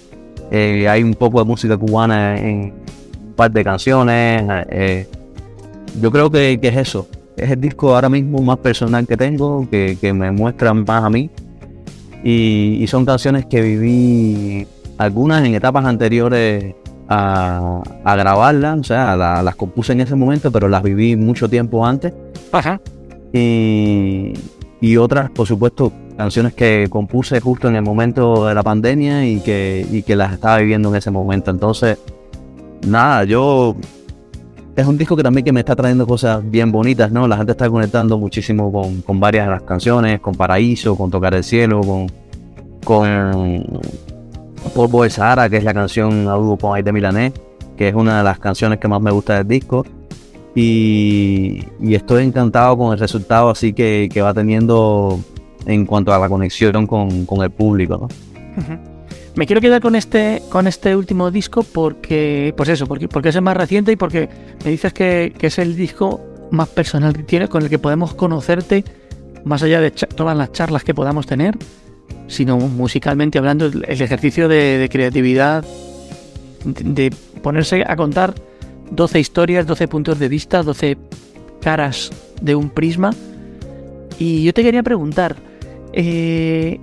Eh, 0.49 0.87
hay 0.89 1.03
un 1.03 1.13
poco 1.13 1.37
de 1.37 1.45
música 1.45 1.77
cubana 1.77 2.39
en 2.39 2.73
un 3.27 3.33
par 3.35 3.51
de 3.51 3.63
canciones. 3.63 4.43
Eh, 4.71 5.07
yo 6.01 6.11
creo 6.11 6.31
que, 6.31 6.59
es 6.59 6.75
eso. 6.75 7.07
Es 7.37 7.51
el 7.51 7.61
disco 7.61 7.93
ahora 7.93 8.09
mismo 8.09 8.41
más 8.41 8.57
personal 8.57 9.05
que 9.05 9.15
tengo, 9.15 9.69
que, 9.69 10.11
me 10.11 10.31
muestra 10.31 10.73
más 10.73 11.03
a 11.03 11.09
mí. 11.11 11.29
Y 12.23 12.83
son 12.87 13.05
canciones 13.05 13.45
que 13.45 13.61
viví 13.61 14.65
algunas 14.97 15.45
en 15.45 15.55
etapas 15.55 15.85
anteriores 15.85 16.75
a, 17.09 17.81
a 18.03 18.15
grabarlas, 18.15 18.79
o 18.79 18.83
sea, 18.83 19.15
las 19.15 19.55
compuse 19.55 19.93
en 19.93 20.01
ese 20.01 20.15
momento, 20.15 20.51
pero 20.51 20.67
las 20.69 20.83
viví 20.83 21.15
mucho 21.15 21.49
tiempo 21.49 21.85
antes. 21.85 22.13
Ajá. 22.51 22.79
Y, 23.31 24.33
y 24.79 24.97
otras, 24.97 25.29
por 25.31 25.47
supuesto, 25.47 25.91
canciones 26.17 26.53
que 26.53 26.87
compuse 26.89 27.39
justo 27.39 27.67
en 27.67 27.75
el 27.75 27.81
momento 27.81 28.45
de 28.45 28.53
la 28.53 28.63
pandemia 28.63 29.25
y 29.25 29.39
que, 29.39 29.85
y 29.91 30.03
que 30.03 30.15
las 30.15 30.33
estaba 30.33 30.57
viviendo 30.57 30.89
en 30.89 30.95
ese 30.95 31.11
momento. 31.11 31.51
Entonces, 31.51 31.97
nada, 32.85 33.23
yo 33.23 33.75
es 34.75 34.85
un 34.85 34.97
disco 34.97 35.15
que 35.15 35.23
también 35.23 35.45
que 35.45 35.51
me 35.51 35.59
está 35.59 35.75
trayendo 35.75 36.07
cosas 36.07 36.49
bien 36.49 36.71
bonitas, 36.71 37.11
¿no? 37.11 37.27
La 37.27 37.37
gente 37.37 37.51
está 37.51 37.69
conectando 37.69 38.17
muchísimo 38.17 38.71
con, 38.71 39.01
con 39.01 39.19
varias 39.19 39.45
de 39.45 39.51
las 39.51 39.63
canciones, 39.63 40.19
con 40.19 40.35
Paraíso, 40.35 40.95
con 40.95 41.11
Tocar 41.11 41.33
el 41.33 41.43
Cielo, 41.43 41.81
con, 41.81 42.11
con 42.83 43.63
Polvo 44.71 45.03
de 45.03 45.09
Sahara, 45.09 45.49
que 45.49 45.57
es 45.57 45.63
la 45.63 45.73
canción 45.73 46.27
a 46.27 46.33
dúo 46.33 46.57
con 46.57 46.75
Aide 46.75 46.91
Milanés, 46.91 47.33
que 47.77 47.89
es 47.89 47.95
una 47.95 48.19
de 48.19 48.23
las 48.23 48.39
canciones 48.39 48.79
que 48.79 48.87
más 48.87 49.01
me 49.01 49.11
gusta 49.11 49.37
del 49.37 49.47
disco. 49.47 49.85
Y, 50.55 51.65
estoy 51.81 52.23
encantado 52.23 52.77
con 52.77 52.93
el 52.93 52.99
resultado 52.99 53.49
así 53.49 53.73
que, 53.73 54.09
va 54.21 54.33
teniendo 54.33 55.19
en 55.65 55.85
cuanto 55.85 56.13
a 56.13 56.19
la 56.19 56.29
conexión 56.29 56.85
con, 56.87 57.25
el 57.41 57.51
público. 57.51 58.07
Me 59.35 59.47
quiero 59.47 59.61
quedar 59.61 59.81
con 59.81 59.95
este, 59.95 60.43
con 60.49 60.67
este 60.67 60.95
último 60.95 61.31
disco 61.31 61.63
porque, 61.63 62.53
pues 62.55 62.69
eso, 62.69 62.85
porque, 62.85 63.07
porque 63.07 63.29
es 63.29 63.35
el 63.35 63.41
más 63.41 63.57
reciente 63.57 63.91
y 63.91 63.95
porque 63.95 64.29
me 64.63 64.69
dices 64.69 64.93
que, 64.93 65.33
es 65.39 65.57
el 65.57 65.75
disco 65.75 66.21
más 66.51 66.69
personal 66.69 67.13
que 67.13 67.23
tienes, 67.23 67.49
con 67.49 67.63
el 67.63 67.69
que 67.69 67.79
podemos 67.79 68.13
conocerte, 68.13 68.83
más 69.43 69.63
allá 69.63 69.81
de 69.81 69.89
todas 69.89 70.37
las 70.37 70.51
charlas 70.51 70.83
que 70.83 70.93
podamos 70.93 71.25
tener 71.25 71.57
sino 72.27 72.57
musicalmente 72.57 73.37
hablando, 73.37 73.65
el 73.65 74.01
ejercicio 74.01 74.47
de, 74.47 74.87
creatividad, 74.91 75.63
de, 76.65 77.13
ponerse 77.41 77.83
a 77.85 77.95
contar 77.95 78.33
12 78.91 79.19
historias, 79.19 79.67
12 79.67 79.87
puntos 79.87 80.19
de 80.19 80.27
vista, 80.27 80.63
12 80.63 80.97
caras 81.61 82.11
de 82.41 82.55
un 82.55 82.69
prisma. 82.69 83.11
Y 84.19 84.43
yo 84.43 84.53
te 84.53 84.63
quería 84.63 84.83
preguntar, 84.83 85.35
eh, 85.93 86.79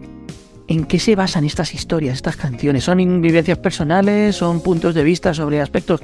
¿en 0.69 0.85
qué 0.85 0.99
se 0.99 1.17
basan 1.17 1.45
estas 1.45 1.75
historias, 1.75 2.15
estas 2.15 2.37
canciones? 2.37 2.85
¿Son 2.85 2.99
vivencias 3.21 3.59
personales? 3.59 4.37
¿Son 4.37 4.61
puntos 4.61 4.95
de 4.95 5.05
vista 5.05 5.35
sobre 5.35 5.61
aspectos 5.61 6.03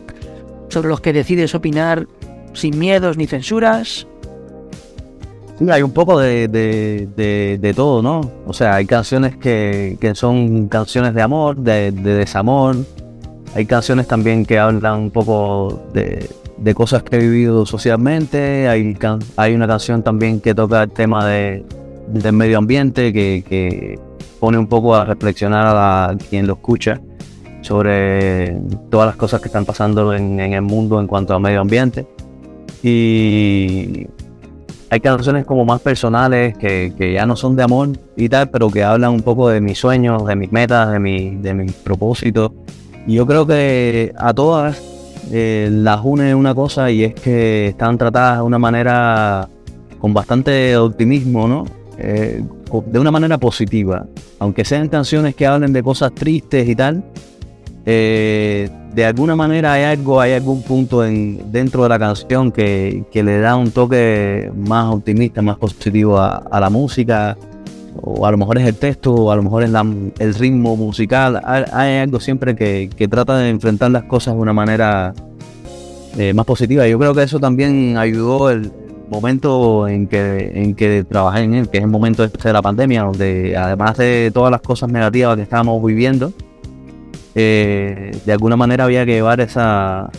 sobre 0.69 0.89
los 0.89 1.01
que 1.01 1.12
decides 1.12 1.55
opinar 1.55 2.07
sin 2.53 2.79
miedos 2.79 3.17
ni 3.17 3.27
censuras? 3.27 4.07
Sí, 5.59 5.71
hay 5.71 5.83
un 5.83 5.92
poco 5.92 6.19
de, 6.19 6.49
de, 6.49 7.09
de, 7.16 7.59
de 7.61 7.75
todo, 7.75 8.03
¿no? 8.03 8.21
O 8.47 8.53
sea, 8.53 8.75
hay 8.75 8.85
canciones 8.85 9.37
que, 9.37 9.97
que 10.01 10.14
son 10.14 10.69
canciones 10.69 11.14
de 11.14 11.23
amor, 11.23 11.57
de, 11.57 11.92
de 11.92 12.14
desamor. 12.14 12.77
Hay 13.55 13.64
canciones 13.64 14.07
también 14.07 14.45
que 14.45 14.59
hablan 14.59 14.99
un 15.01 15.11
poco 15.11 15.83
de, 15.95 16.29
cosas 16.75 17.03
que 17.03 17.16
he 17.16 17.21
vivido 17.21 17.64
socialmente. 17.64 18.69
Hay, 18.69 18.95
can- 18.95 19.21
hay 19.37 19.55
una 19.55 19.66
canción 19.66 20.03
también 20.03 20.40
que 20.40 20.55
toca 20.55 20.83
el 20.83 20.90
tema 20.90 21.27
de, 21.27 21.64
del 22.09 22.33
medio 22.35 22.59
ambiente, 22.59 23.14
que, 23.14 23.42
que 23.49 23.99
pone 24.38 24.59
un 24.59 24.66
poco 24.66 24.95
a 24.95 25.07
reflexionar 25.07 25.66
a 25.69 25.73
la- 26.12 26.19
quien 26.29 26.47
lo 26.47 26.53
escucha 26.55 27.01
sobre 27.62 28.61
todas 28.90 29.07
las 29.07 29.16
cosas 29.16 29.40
que 29.40 29.49
están 29.49 29.64
pasando 29.64 30.12
en, 30.12 30.38
en 30.38 30.53
el 30.53 30.62
mundo 30.62 31.01
en 31.01 31.07
cuanto 31.07 31.33
a 31.33 31.40
medio 31.40 31.62
ambiente. 31.62 32.07
Y 32.83 34.07
hay 34.90 35.01
canciones 35.01 35.44
como 35.44 35.64
más 35.64 35.81
personales 35.81 36.57
que, 36.57 36.92
que 36.96 37.12
ya 37.14 37.27
no 37.27 37.37
son 37.37 37.57
de 37.57 37.62
amor 37.62 37.90
y 38.16 38.29
tal, 38.29 38.51
pero 38.51 38.70
que 38.70 38.85
hablan 38.85 39.12
un 39.12 39.22
poco 39.22 39.49
de 39.49 39.61
mis 39.61 39.79
sueños, 39.79 40.27
de 40.27 40.37
mis 40.37 40.53
metas, 40.53 40.92
de, 40.92 40.99
mi, 40.99 41.37
de 41.37 41.55
mis 41.55 41.72
propósitos. 41.72 42.53
Y 43.07 43.14
yo 43.14 43.27
creo 43.27 43.46
que 43.46 44.12
a 44.16 44.33
todas 44.33 44.81
eh, 45.33 45.68
las 45.72 46.01
une 46.05 46.35
una 46.35 46.55
cosa 46.55 46.90
y 46.90 47.05
es 47.05 47.14
que 47.14 47.68
están 47.68 47.99
tratadas 47.99 48.38
de 48.38 48.44
una 48.44 48.59
manera 48.59 49.49
con 49.99 50.14
bastante 50.14 50.77
optimismo, 50.77 51.49
¿no? 51.49 51.64
Eh, 51.99 52.44
de 52.87 52.99
una 52.99 53.11
manera 53.11 53.38
positiva. 53.38 54.07
Aunque 54.38 54.64
sean 54.64 54.88
canciones 54.88 55.35
que 55.35 55.46
hablen 55.46 55.72
de 55.72 55.83
cosas 55.83 56.12
tristes 56.14 56.68
y 56.68 56.77
tal, 56.77 57.05
eh, 57.87 58.68
de 58.94 59.05
alguna 59.05 59.37
manera 59.37 59.75
hay 59.75 59.85
algo, 59.85 60.20
hay 60.20 60.33
algún 60.33 60.62
punto 60.62 61.05
en, 61.05 61.53
dentro 61.53 61.85
de 61.85 61.88
la 61.88 61.99
canción 61.99 62.51
que, 62.51 63.05
que 63.12 63.22
le 63.22 63.38
da 63.38 63.55
un 63.57 63.70
toque 63.70 64.51
más 64.57 64.92
optimista, 64.92 65.40
más 65.42 65.57
positivo 65.57 66.18
a, 66.18 66.38
a 66.51 66.61
la 66.61 66.68
música, 66.68 67.37
o 68.03 68.27
a 68.27 68.31
lo 68.31 68.38
mejor 68.38 68.59
es 68.59 68.66
el 68.66 68.75
texto, 68.75 69.14
o 69.14 69.31
a 69.31 69.37
lo 69.37 69.42
mejor 69.42 69.62
es 69.62 69.70
la- 69.70 69.87
el 70.18 70.35
ritmo 70.35 70.77
musical. 70.77 71.40
Hay, 71.44 71.99
algo 71.99 72.20
siempre 72.20 72.57
que, 72.57 72.90
que 72.94 73.07
trata 73.09 73.38
de 73.38 73.49
enfrentar 73.51 73.90
las 73.90 74.05
cosas 74.05 74.35
de 74.35 74.40
una 74.40 74.53
manera 74.53 75.14
eh, 76.18 76.35
más 76.35 76.44
positiva. 76.44 76.87
Yo 76.88 76.99
creo 76.99 77.14
que 77.14 77.22
eso 77.22 77.38
también 77.38 77.96
ayudó 77.96 78.51
el 78.51 78.72
momento 79.09 79.87
en 79.87 80.09
que, 80.09 80.51
en 80.55 80.75
que 80.75 81.05
trabajé 81.05 81.42
en 81.42 81.55
él, 81.55 81.68
que 81.68 81.79
es 81.79 81.85
el 81.85 81.90
momento 81.90 82.27
de 82.27 82.53
la 82.53 82.61
pandemia, 82.62 83.05
donde 83.05 83.57
además 83.57 83.96
de 83.96 84.31
todas 84.35 84.51
las 84.51 84.61
cosas 84.62 84.90
negativas 84.90 85.37
que 85.37 85.42
estábamos 85.42 85.83
viviendo, 85.85 86.33
eh, 87.38 88.18
de 88.25 88.33
alguna 88.33 88.57
manera 88.57 88.85
había 88.85 89.05
que 89.05 89.12
llevar 89.12 89.42
esa, 89.42 90.11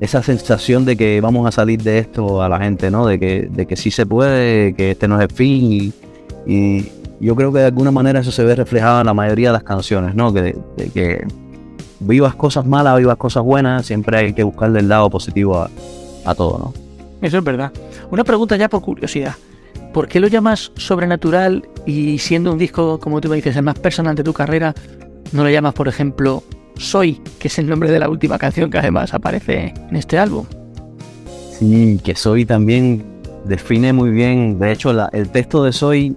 esa 0.00 0.22
sensación 0.22 0.84
de 0.84 0.98
que 0.98 1.18
vamos 1.22 1.46
a 1.48 1.50
salir 1.50 1.82
de 1.82 1.98
esto 1.98 2.42
a 2.42 2.48
la 2.50 2.58
gente, 2.58 2.90
¿no? 2.90 3.06
De 3.06 3.18
que, 3.18 3.48
de 3.50 3.66
que 3.66 3.74
sí 3.74 3.90
se 3.90 4.04
puede, 4.04 4.74
que 4.74 4.90
este 4.90 5.08
no 5.08 5.16
es 5.16 5.30
el 5.30 5.34
fin 5.34 5.92
y, 6.46 6.88
yo 7.20 7.36
creo 7.36 7.52
que 7.52 7.60
de 7.60 7.66
alguna 7.66 7.92
manera 7.92 8.18
eso 8.18 8.32
se 8.32 8.44
ve 8.44 8.56
reflejado 8.56 9.00
en 9.00 9.06
la 9.06 9.14
mayoría 9.14 9.50
de 9.50 9.52
las 9.52 9.62
canciones, 9.62 10.14
¿no? 10.14 10.34
Que, 10.34 10.56
de 10.76 10.90
que 10.92 11.24
vivas 12.00 12.34
cosas 12.34 12.66
malas, 12.66 12.98
vivas 12.98 13.16
cosas 13.16 13.44
buenas, 13.44 13.86
siempre 13.86 14.18
hay 14.18 14.32
que 14.34 14.42
buscarle 14.42 14.80
el 14.80 14.88
lado 14.88 15.08
positivo 15.08 15.56
a, 15.56 15.70
a 16.24 16.34
todo, 16.34 16.58
¿no? 16.58 17.26
Eso 17.26 17.38
es 17.38 17.44
verdad. 17.44 17.72
Una 18.10 18.24
pregunta 18.24 18.56
ya 18.56 18.68
por 18.68 18.82
curiosidad. 18.82 19.36
¿Por 19.94 20.08
qué 20.08 20.20
lo 20.20 20.26
llamas 20.26 20.72
sobrenatural 20.74 21.66
y 21.86 22.18
siendo 22.18 22.52
un 22.52 22.58
disco, 22.58 22.98
como 22.98 23.20
tú 23.20 23.28
me 23.28 23.36
dices, 23.36 23.56
el 23.56 23.62
más 23.62 23.78
personal 23.78 24.16
de 24.16 24.24
tu 24.24 24.32
carrera, 24.32 24.74
no 25.32 25.44
lo 25.44 25.50
llamas, 25.50 25.74
por 25.74 25.88
ejemplo, 25.88 26.42
Soy, 26.76 27.20
que 27.38 27.48
es 27.48 27.58
el 27.58 27.68
nombre 27.68 27.90
de 27.90 27.98
la 27.98 28.08
última 28.08 28.38
canción 28.38 28.70
que 28.70 28.78
además 28.78 29.14
aparece 29.14 29.74
en 29.88 29.96
este 29.96 30.18
álbum? 30.18 30.46
Sí, 31.58 32.00
que 32.02 32.14
Soy 32.14 32.44
también 32.44 33.04
define 33.44 33.92
muy 33.92 34.10
bien, 34.10 34.58
de 34.58 34.72
hecho 34.72 34.90
el 35.12 35.28
texto 35.30 35.64
de 35.64 35.72
Soy 35.72 36.16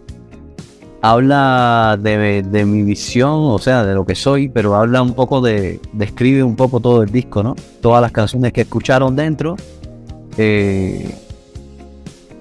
habla 1.01 1.99
de, 2.01 2.41
de 2.41 2.65
mi 2.65 2.81
visión, 2.81 3.31
o 3.31 3.59
sea, 3.59 3.85
de 3.85 3.93
lo 3.93 4.05
que 4.05 4.15
soy, 4.15 4.49
pero 4.49 4.75
habla 4.75 5.03
un 5.03 5.13
poco 5.13 5.39
de, 5.39 5.79
describe 5.93 6.41
un 6.41 6.55
poco 6.55 6.79
todo 6.79 7.03
el 7.03 7.11
disco, 7.11 7.43
¿no? 7.43 7.55
Todas 7.79 8.01
las 8.01 8.11
canciones 8.11 8.51
que 8.53 8.61
escucharon 8.61 9.15
dentro, 9.15 9.55
eh, 10.37 11.13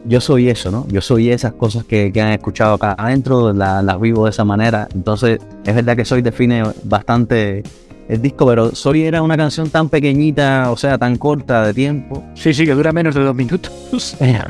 yo 0.07 0.21
soy 0.21 0.49
eso, 0.49 0.71
¿no? 0.71 0.87
Yo 0.89 1.01
soy 1.01 1.31
esas 1.31 1.53
cosas 1.55 1.85
que, 1.85 2.13
que 2.13 2.21
han 2.21 2.33
escuchado 2.33 2.75
acá 2.75 2.95
adentro, 2.99 3.53
la- 3.53 3.83
las 3.83 4.01
vivo 4.01 4.25
de 4.25 4.31
esa 4.31 4.45
manera, 4.45 4.89
entonces 4.95 5.39
es 5.65 5.75
verdad 5.75 5.97
que 5.97 6.05
Soy 6.05 6.21
define 6.23 6.63
bastante 6.85 7.63
el 8.09 8.21
disco, 8.21 8.47
pero 8.47 8.75
Soy 8.75 9.05
era 9.05 9.23
una 9.23 9.37
canción 9.37 9.71
tan 9.71 9.89
pequeñita, 9.89 10.71
o 10.71 10.77
sea, 10.77 10.99
tan 10.99 11.17
corta 11.17 11.67
de 11.67 11.73
tiempo, 11.75 12.23
Sí, 12.35 12.53
sí, 12.53 12.67
que 12.67 12.75
dura 12.75 12.93
menos 12.93 13.15
de 13.15 13.23
dos 13.23 13.35
minutos. 13.35 13.73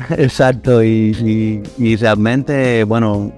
Exacto, 0.17 0.83
y, 0.83 1.15
y- 1.77 1.83
y 1.83 1.95
realmente, 1.95 2.83
bueno, 2.83 3.31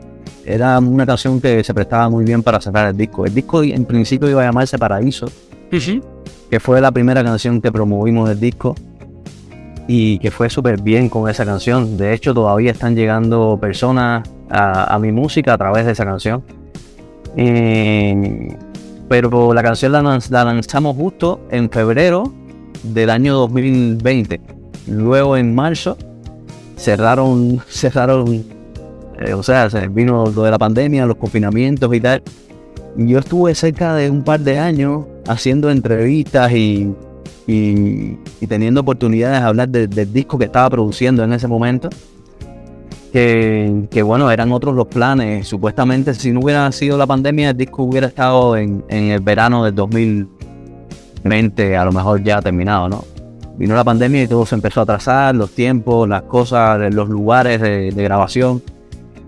era 0.46 0.80
una 0.80 1.06
canción 1.06 1.40
que 1.42 1.64
se 1.64 1.74
prestaba 1.74 2.10
muy 2.10 2.24
bien 2.26 2.42
para 2.42 2.60
cerrar 2.62 2.88
el 2.90 2.98
disco. 2.98 3.26
El 3.26 3.34
disco 3.36 3.62
en 3.64 3.84
principio 3.86 4.30
iba 4.30 4.42
a 4.42 4.46
llamarse 4.46 4.78
Paraíso, 4.78 5.28
que 6.50 6.60
fue 6.62 6.80
la 6.82 6.92
primera 6.92 7.22
canción 7.24 7.60
que 7.62 7.72
promovimos 7.72 8.30
del 8.30 8.40
disco 8.40 8.74
y 9.88 10.20
que 10.20 10.32
fue 10.32 10.50
súper 10.50 10.82
bien 10.82 11.10
con 11.10 11.30
esa 11.30 11.46
canción. 11.46 11.98
De 11.98 12.14
hecho, 12.14 12.34
todavía 12.34 12.72
están 12.72 12.96
llegando 12.96 13.58
personas 13.60 14.28
a, 14.50 14.98
mi 15.00 15.12
música 15.12 15.54
a 15.54 15.58
través 15.58 15.86
de 15.86 15.94
esa 15.94 16.06
canción. 16.06 16.44
Eh, 17.36 18.56
pero 19.08 19.54
la 19.54 19.64
canción 19.64 19.92
la, 19.94 20.02
lanz- 20.02 20.30
la 20.30 20.44
lanzamos 20.44 20.96
justo 20.98 21.40
en 21.52 21.70
febrero 21.70 22.34
del 22.84 23.10
año 23.10 23.36
2020. 23.36 24.42
Luego 24.88 25.38
en 25.38 25.56
marzo 25.56 25.98
cerraron, 26.76 27.62
cerraron, 27.70 28.46
eh, 29.20 29.34
o 29.34 29.44
sea, 29.44 29.70
se 29.70 29.88
vino 29.88 30.26
lo 30.26 30.44
de 30.44 30.52
la 30.52 30.58
pandemia, 30.58 31.06
los 31.06 31.18
confinamientos 31.18 31.94
y 31.94 32.02
tal. 32.02 32.22
Yo 32.98 33.20
estuve 33.20 33.54
cerca 33.56 33.96
de 33.96 34.10
un 34.10 34.24
par 34.24 34.40
de 34.40 34.58
años 34.58 35.06
haciendo 35.28 35.70
entrevistas 35.70 36.52
y, 36.52 36.94
y- 37.48 38.18
teniendo 38.48 38.82
oportunidades 38.82 39.42
de 39.42 39.48
hablar 39.48 39.70
de- 39.70 39.88
del 39.88 40.14
disco 40.14 40.38
que 40.38 40.46
estaba 40.46 40.70
produciendo 40.70 41.24
en 41.24 41.34
ese 41.34 41.48
momento. 41.48 41.90
Que, 43.12 44.04
bueno, 44.06 44.30
eran 44.30 44.52
otros 44.52 44.76
los 44.76 44.88
planes. 44.88 45.48
Supuestamente, 45.48 46.14
si 46.14 46.32
no 46.32 46.42
hubiera 46.42 46.72
sido 46.72 46.98
la 46.98 47.08
pandemia, 47.08 47.50
el 47.50 47.58
disco 47.58 47.84
hubiera 47.84 48.08
estado 48.08 48.56
en, 48.58 48.84
en 48.90 49.06
el 49.06 49.22
verano 49.22 49.64
del 49.66 49.74
2020, 49.74 51.78
a 51.78 51.86
lo 51.86 51.92
mejor 51.92 52.24
ya 52.24 52.42
terminado, 52.42 52.90
¿no? 52.90 53.04
Vino 53.58 53.74
la 53.76 53.84
pandemia 53.84 54.22
y 54.24 54.28
todo 54.28 54.46
se 54.46 54.54
empezó 54.54 54.82
a 54.82 54.84
atrasar, 54.84 55.36
los 55.36 55.50
tiempos, 55.52 56.08
las 56.08 56.24
cosas, 56.24 56.94
los 56.94 57.10
lugares 57.10 57.60
de, 57.60 57.92
de 57.92 58.04
grabación. 58.04 58.62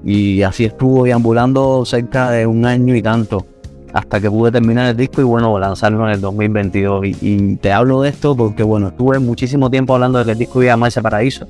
Y 0.05 0.43
así 0.43 0.65
estuvo 0.65 1.05
deambulando 1.05 1.83
cerca 1.83 2.29
de 2.29 2.45
un 2.45 2.65
año 2.65 2.95
y 2.95 3.01
tanto 3.01 3.45
hasta 3.93 4.19
que 4.19 4.29
pude 4.29 4.51
terminar 4.51 4.87
el 4.89 4.97
disco 4.97 5.21
y 5.21 5.23
bueno, 5.23 5.57
lanzarlo 5.59 6.05
en 6.07 6.13
el 6.13 6.21
2022. 6.21 7.05
Y, 7.05 7.17
y 7.21 7.55
te 7.57 7.71
hablo 7.71 8.01
de 8.01 8.09
esto 8.09 8.35
porque 8.35 8.63
bueno, 8.63 8.89
estuve 8.89 9.19
muchísimo 9.19 9.69
tiempo 9.69 9.93
hablando 9.93 10.19
de 10.19 10.25
que 10.25 10.31
el 10.31 10.37
disco 10.37 10.61
iba 10.61 10.73
a 10.73 10.75
llamarse 10.75 11.01
Paraíso. 11.01 11.47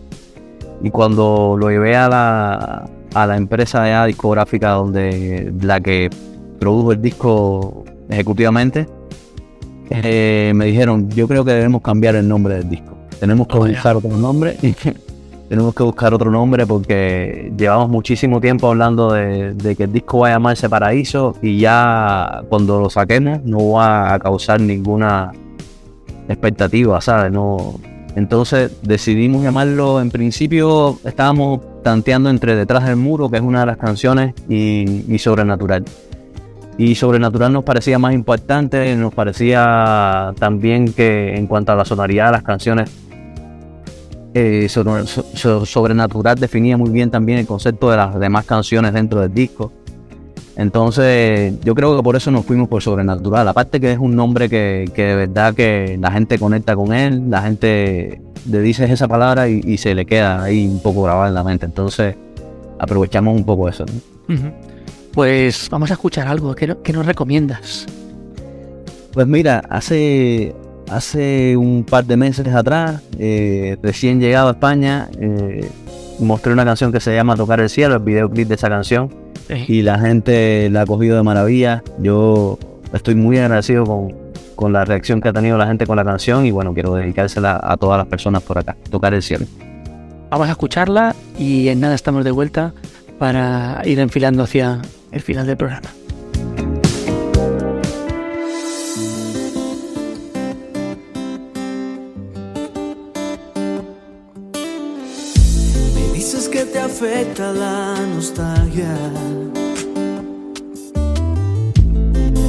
Y 0.81 0.89
cuando 0.89 1.57
lo 1.59 1.69
llevé 1.69 1.95
a 1.95 2.07
la, 2.07 2.89
a 3.13 3.27
la 3.27 3.37
empresa 3.37 3.85
ya 3.87 4.05
discográfica 4.05 4.71
donde 4.71 5.51
la 5.61 5.81
que 5.81 6.09
produjo 6.59 6.93
el 6.93 7.01
disco 7.01 7.83
ejecutivamente, 8.09 8.87
eh, 9.89 10.51
me 10.55 10.65
dijeron, 10.65 11.09
yo 11.09 11.27
creo 11.27 11.43
que 11.43 11.51
debemos 11.51 11.81
cambiar 11.81 12.15
el 12.15 12.27
nombre 12.27 12.55
del 12.55 12.69
disco. 12.69 12.97
Tenemos 13.19 13.47
que 13.47 13.57
Oh, 13.57 13.97
otro 13.97 14.17
nombre. 14.17 14.57
Tenemos 15.49 15.73
que 15.73 15.81
buscar 15.81 16.13
otro 16.13 16.29
nombre 16.29 16.67
porque 16.67 17.51
llevamos 17.57 17.89
muchísimo 17.89 18.39
tiempo 18.39 18.67
hablando 18.67 19.11
de, 19.11 19.75
que 19.75 19.85
el 19.85 19.91
disco 19.91 20.19
va 20.19 20.27
a 20.27 20.31
llamarse 20.33 20.69
Paraíso 20.69 21.35
y 21.41 21.57
ya 21.57 22.43
cuando 22.49 22.79
lo 22.79 22.91
saquemos 22.91 23.43
no 23.43 23.71
va 23.71 24.13
a 24.13 24.19
causar 24.19 24.61
ninguna 24.61 25.31
expectativa, 26.27 27.01
¿sabes? 27.01 27.31
No, 27.31 27.79
entonces 28.15 28.79
decidimos 28.83 29.41
llamarlo, 29.41 29.99
en 29.99 30.11
principio 30.11 30.99
estábamos 31.03 31.61
tanteando 31.81 32.29
entre 32.29 32.55
Detrás 32.55 32.85
del 32.85 32.97
Muro, 32.97 33.27
que 33.31 33.37
es 33.37 33.41
una 33.41 33.61
de 33.61 33.65
las 33.65 33.77
canciones, 33.77 34.35
y 34.47 35.17
Sobrenatural. 35.17 35.83
Y 36.77 36.93
Sobrenatural 36.93 37.51
nos 37.51 37.63
parecía 37.63 37.97
más 37.97 38.13
importante, 38.13 38.95
nos 38.95 39.15
parecía 39.15 40.31
también 40.37 40.93
que 40.93 41.35
en 41.35 41.47
cuanto 41.47 41.71
a 41.71 41.75
la 41.75 41.85
sonoridad 41.85 42.27
de 42.27 42.31
las 42.33 42.43
canciones, 42.43 43.08
eh, 44.33 44.67
sobre- 44.69 45.05
so- 45.07 45.25
so- 45.33 45.65
Sobrenatural 45.65 46.37
definía 46.39 46.77
muy 46.77 46.89
bien 46.89 47.09
también 47.09 47.39
el 47.39 47.47
concepto 47.47 47.89
de 47.91 47.97
las 47.97 48.19
demás 48.19 48.45
canciones 48.45 48.93
dentro 48.93 49.21
del 49.21 49.33
disco. 49.33 49.71
Entonces, 50.55 51.53
yo 51.63 51.73
creo 51.73 51.95
que 51.95 52.03
por 52.03 52.15
eso 52.17 52.31
nos 52.31 52.45
fuimos 52.45 52.67
por 52.67 52.81
Sobrenatural. 52.83 53.47
Aparte 53.47 53.79
que 53.79 53.93
es 53.93 53.97
un 53.97 54.15
nombre 54.15 54.49
que, 54.49 54.91
que 54.93 55.03
de 55.03 55.15
verdad 55.15 55.53
que 55.53 55.97
la 55.99 56.11
gente 56.11 56.37
conecta 56.37 56.75
con 56.75 56.93
él, 56.93 57.29
la 57.29 57.41
gente 57.43 58.21
le 58.49 58.61
dice 58.61 58.83
esa 58.91 59.07
palabra 59.07 59.47
y, 59.47 59.61
y 59.63 59.77
se 59.77 59.95
le 59.95 60.05
queda 60.05 60.43
ahí 60.43 60.67
un 60.67 60.81
poco 60.81 61.03
grabada 61.03 61.29
en 61.29 61.33
la 61.35 61.43
mente. 61.45 61.65
Entonces, 61.65 62.15
aprovechamos 62.77 63.35
un 63.37 63.45
poco 63.45 63.69
eso. 63.69 63.85
Pues 65.13 65.69
vamos 65.71 65.89
a 65.91 65.93
escuchar 65.93 66.27
algo. 66.27 66.53
¿Qué, 66.55 66.67
no- 66.67 66.81
qué 66.81 66.91
nos 66.93 67.05
recomiendas? 67.05 67.85
Pues 69.13 69.27
mira, 69.27 69.63
hace, 69.69 70.53
hace 70.89 71.55
un 71.57 71.83
par 71.83 72.05
de 72.05 72.17
meses 72.17 72.47
atrás, 72.53 73.01
eh, 73.17 73.77
recién 73.81 74.19
llegado 74.19 74.49
a 74.49 74.51
España, 74.51 75.09
eh, 75.19 75.69
mostré 76.19 76.53
una 76.53 76.65
canción 76.65 76.91
que 76.91 76.99
se 76.99 77.13
llama 77.13 77.35
Tocar 77.35 77.59
el 77.59 77.69
Cielo, 77.69 77.95
el 77.95 78.01
videoclip 78.01 78.47
de 78.47 78.55
esa 78.55 78.69
canción, 78.69 79.13
y 79.67 79.81
la 79.81 79.97
gente 79.99 80.69
la 80.69 80.81
ha 80.81 80.85
cogido 80.85 81.17
de 81.17 81.23
maravilla. 81.23 81.83
Yo 81.99 82.59
estoy 82.93 83.15
muy 83.15 83.37
agradecido 83.39 83.83
con, 83.83 84.13
con 84.55 84.73
la 84.73 84.85
reacción 84.85 85.21
que 85.21 85.29
ha 85.29 85.33
tenido 85.33 85.57
la 85.57 85.65
gente 85.65 85.87
con 85.87 85.95
la 85.95 86.05
canción 86.05 86.45
y 86.45 86.51
bueno, 86.51 86.73
quiero 86.73 86.93
dedicársela 86.93 87.59
a 87.63 87.77
todas 87.77 87.97
las 87.97 88.07
personas 88.07 88.43
por 88.43 88.57
acá, 88.57 88.75
Tocar 88.89 89.13
el 89.13 89.23
Cielo. 89.23 89.45
Vamos 90.29 90.47
a 90.47 90.51
escucharla 90.51 91.15
y 91.39 91.69
en 91.69 91.79
nada 91.79 91.95
estamos 91.95 92.23
de 92.23 92.31
vuelta 92.31 92.73
para 93.17 93.81
ir 93.85 93.99
enfilando 93.99 94.43
hacia 94.43 94.81
el 95.11 95.21
final 95.21 95.47
del 95.47 95.57
programa. 95.57 95.89
Afecta 106.99 107.53
la 107.53 107.95
nostalgia. 108.13 108.93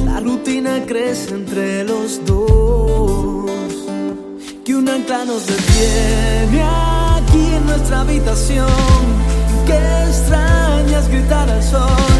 La 0.05 0.19
rutina 0.19 0.83
crece 0.85 1.35
entre 1.35 1.85
los 1.85 2.19
dos. 2.25 3.49
Que 4.65 4.75
un 4.75 4.89
ancla 4.89 5.23
nos 5.23 5.47
detiene 5.47 6.63
aquí 6.63 7.45
en 7.57 7.65
nuestra 7.65 8.01
habitación 8.01 8.67
que 9.65 9.77
extrañas 10.09 11.07
gritar 11.07 11.49
al 11.49 11.63
sol, 11.63 12.11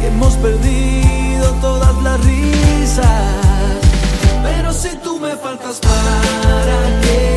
que 0.00 0.08
hemos 0.08 0.34
perdido 0.38 1.52
todas 1.60 2.02
las 2.02 2.18
risas. 2.24 3.76
Pero 4.42 4.72
si 4.72 4.88
tú 5.04 5.20
me 5.20 5.36
faltas, 5.36 5.78
¿para 5.78 7.00
qué 7.02 7.35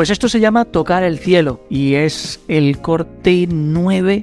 Pues 0.00 0.08
esto 0.08 0.30
se 0.30 0.40
llama 0.40 0.64
Tocar 0.64 1.02
el 1.02 1.18
Cielo 1.18 1.60
y 1.68 1.92
es 1.92 2.40
el 2.48 2.78
corte 2.80 3.46
9 3.46 4.22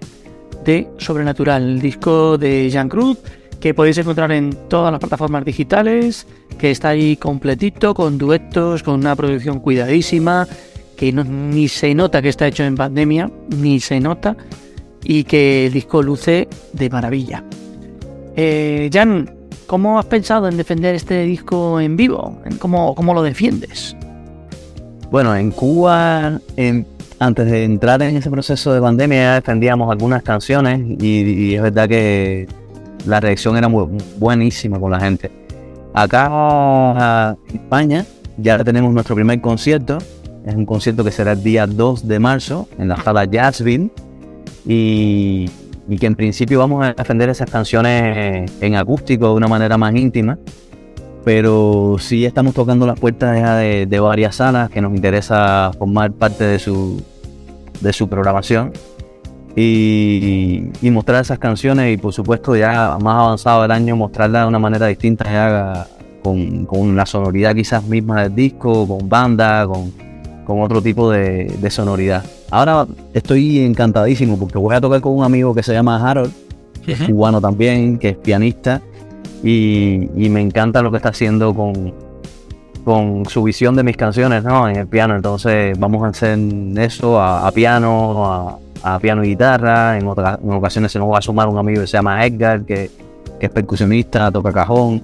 de 0.66 0.88
Sobrenatural, 0.98 1.62
el 1.62 1.80
disco 1.80 2.40
de 2.40 2.68
Jean 2.72 2.90
Cruz 2.90 3.20
que 3.60 3.76
podéis 3.76 4.00
encontrar 4.00 4.32
en 4.32 4.58
todas 4.70 4.92
las 4.92 5.00
plataformas 5.00 5.46
digitales, 5.46 6.26
que 6.58 6.72
está 6.72 6.90
ahí 6.90 7.16
completito, 7.16 7.94
con 7.94 8.18
duetos, 8.18 8.82
con 8.82 8.96
una 8.96 9.16
producción 9.16 9.60
cuidadísima, 9.60 10.48
que 10.96 11.12
no- 11.14 11.24
ni 11.24 11.68
se 11.68 11.94
nota 11.94 12.24
que 12.24 12.30
está 12.30 12.48
hecho 12.48 12.64
en 12.64 12.74
pandemia, 12.74 13.30
ni 13.56 13.80
se 13.80 14.00
nota, 14.00 14.36
y 15.04 15.26
que 15.26 15.68
el 15.68 15.74
disco 15.74 16.02
luce 16.02 16.48
de 16.74 16.90
maravilla. 16.90 17.44
Eh, 18.36 18.90
Jan, 18.92 19.30
¿cómo 19.68 20.00
has 20.00 20.06
pensado 20.08 20.48
en 20.48 20.58
defender 20.58 20.96
este 20.96 21.22
disco 21.22 21.80
en 21.80 21.96
vivo? 21.96 22.42
¿Cómo, 22.58 22.96
cómo 22.96 23.14
lo 23.14 23.22
defiendes? 23.22 23.96
Bueno, 25.10 25.34
en 25.38 25.52
Cuba, 25.52 26.42
antes 27.20 27.46
de 27.50 27.64
entrar 27.64 28.02
en 28.02 28.18
ese 28.18 28.30
proceso 28.30 28.74
de 28.74 28.82
pandemia, 28.82 29.18
ya 29.18 29.34
defendíamos 29.36 29.90
algunas 29.90 30.22
canciones 30.22 30.82
y, 31.00 31.56
es 31.56 31.62
verdad 31.62 31.88
que 31.88 32.46
la 33.06 33.22
reacción 33.22 33.56
era 33.56 33.70
muy 33.70 33.88
buenísima 34.18 34.78
con 34.80 34.92
la 34.92 35.00
gente. 35.00 35.32
Acá 35.94 37.38
en 37.50 37.56
España 37.56 38.06
ya 38.38 38.62
tenemos 38.66 38.94
nuestro 38.94 39.16
primer 39.16 39.40
concierto. 39.40 39.98
Es 40.46 40.56
un 40.56 40.66
concierto 40.66 41.06
que 41.06 41.12
será 41.12 41.32
el 41.32 41.44
día 41.44 41.68
2 41.68 42.06
de 42.06 42.20
marzo 42.20 42.68
en 42.78 42.90
la 42.90 43.02
sala 43.02 43.24
Jazzville. 43.24 43.90
Y, 44.66 45.50
y 45.88 45.98
que 45.98 46.06
en 46.06 46.16
principio 46.16 46.60
vamos 46.60 46.86
a 46.86 46.94
defender 46.94 47.30
esas 47.30 47.50
canciones 47.50 48.52
en 48.60 48.76
acústico 48.76 49.30
de 49.30 49.34
una 49.36 49.48
manera 49.48 49.78
más 49.78 49.96
íntima 49.96 50.38
pero 51.28 51.98
sí 52.00 52.24
estamos 52.24 52.54
tocando 52.54 52.88
las 52.88 52.98
puertas 52.98 53.36
de, 53.60 53.86
de 53.86 54.00
varias 54.00 54.36
salas 54.38 54.70
que 54.70 54.80
nos 54.80 54.96
interesa 54.96 55.74
formar 55.78 56.14
parte 56.14 56.46
de 56.46 56.58
su, 56.58 57.04
de 57.82 57.92
su 57.92 58.08
programación 58.08 58.72
y, 59.54 60.70
y 60.82 60.90
mostrar 60.90 61.22
esas 61.22 61.38
canciones 61.38 61.94
y 61.94 61.98
por 61.98 62.14
supuesto 62.14 62.56
ya 62.56 62.98
más 63.02 63.18
avanzado 63.18 63.66
el 63.66 63.72
año 63.72 63.98
mostrarlas 63.98 64.44
de 64.44 64.48
una 64.48 64.60
manera 64.60 64.88
distinta 64.88 65.26
ya 65.26 65.88
con, 66.24 66.66
con 66.66 66.96
la 66.96 67.06
sonoridad 67.06 67.54
quizás 67.54 67.84
misma 67.84 68.24
del 68.24 68.34
disco, 68.34 68.88
con 68.88 69.10
banda, 69.10 69.68
con, 69.68 69.92
con 70.46 70.62
otro 70.62 70.82
tipo 70.82 71.12
de, 71.12 71.54
de 71.60 71.70
sonoridad. 71.70 72.24
ahora 72.52 72.88
estoy 73.14 73.60
encantadísimo 73.60 74.40
porque 74.40 74.58
voy 74.58 74.74
a 74.74 74.80
tocar 74.80 75.02
con 75.02 75.12
un 75.12 75.26
amigo 75.26 75.54
que 75.54 75.62
se 75.62 75.74
llama 75.74 76.10
Harold, 76.10 76.32
que 76.86 76.94
es 76.94 77.02
cubano 77.04 77.42
también, 77.42 78.00
que 78.00 78.12
es 78.12 78.16
pianista, 78.16 78.82
y, 79.44 80.10
y 80.16 80.30
me 80.30 80.42
encanta 80.42 80.82
lo 80.82 80.92
que 80.92 80.98
está 80.98 81.10
haciendo 81.10 81.54
con, 81.54 81.94
con 82.84 83.26
su 83.28 83.44
visión 83.44 83.76
de 83.76 83.84
mis 83.84 83.98
canciones 83.98 84.44
¿no? 84.44 84.68
en 84.70 84.78
el 84.78 84.88
piano. 84.88 85.16
Entonces 85.16 85.78
vamos 85.78 86.04
a 86.04 86.08
hacer 86.08 86.38
eso 86.78 87.20
a, 87.20 87.48
a 87.48 87.52
piano, 87.52 88.26
a, 88.84 88.96
a 88.96 89.00
piano 89.00 89.24
y 89.24 89.30
guitarra. 89.30 89.98
En, 89.98 90.08
otra- 90.08 90.40
en 90.42 90.52
ocasiones 90.52 90.92
se 90.92 91.00
nos 91.00 91.12
va 91.12 91.20
a 91.20 91.22
sumar 91.22 91.48
un 91.48 91.58
amigo 91.58 91.82
que 91.82 91.88
se 91.88 91.98
llama 91.98 92.26
Edgar, 92.26 92.64
que, 92.64 92.90
que 93.40 93.46
es 93.46 93.52
percusionista, 93.52 94.32
toca 94.32 94.52
cajón. 94.52 95.04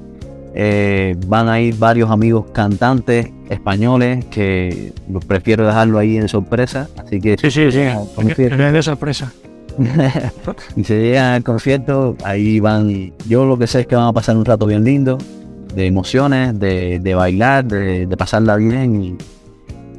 Eh, 0.56 1.16
van 1.28 1.50
a 1.50 1.60
ir 1.60 1.76
varios 1.78 2.12
amigos 2.12 2.46
cantantes 2.54 3.28
españoles 3.50 4.24
que 4.26 4.94
prefiero 5.28 5.66
dejarlo 5.66 5.98
ahí 5.98 6.16
en 6.18 6.28
sorpresa. 6.30 6.88
Así 7.04 7.20
que 7.20 7.38
Sí, 7.40 7.50
sí, 7.50 7.72
sí. 7.72 7.80
De 8.72 8.84
sorpresa. 8.84 9.34
y 10.76 10.84
se 10.84 11.02
llegan 11.02 11.34
al 11.34 11.44
concierto, 11.44 12.16
ahí 12.24 12.60
van. 12.60 13.14
Yo 13.28 13.46
lo 13.46 13.58
que 13.58 13.68
sé 13.68 13.82
es 13.82 13.88
que 13.88 13.96
van 13.96 14.08
a 14.08 14.14
pasar 14.14 14.38
un 14.38 14.46
rato 14.46 14.66
bien 14.66 14.84
lindo, 14.84 15.18
de 15.76 15.88
emociones, 15.88 16.60
de, 16.60 17.00
de 17.00 17.16
bailar, 17.16 17.66
de, 17.66 18.06
de 18.06 18.18
pasarla 18.18 18.56
bien. 18.56 19.18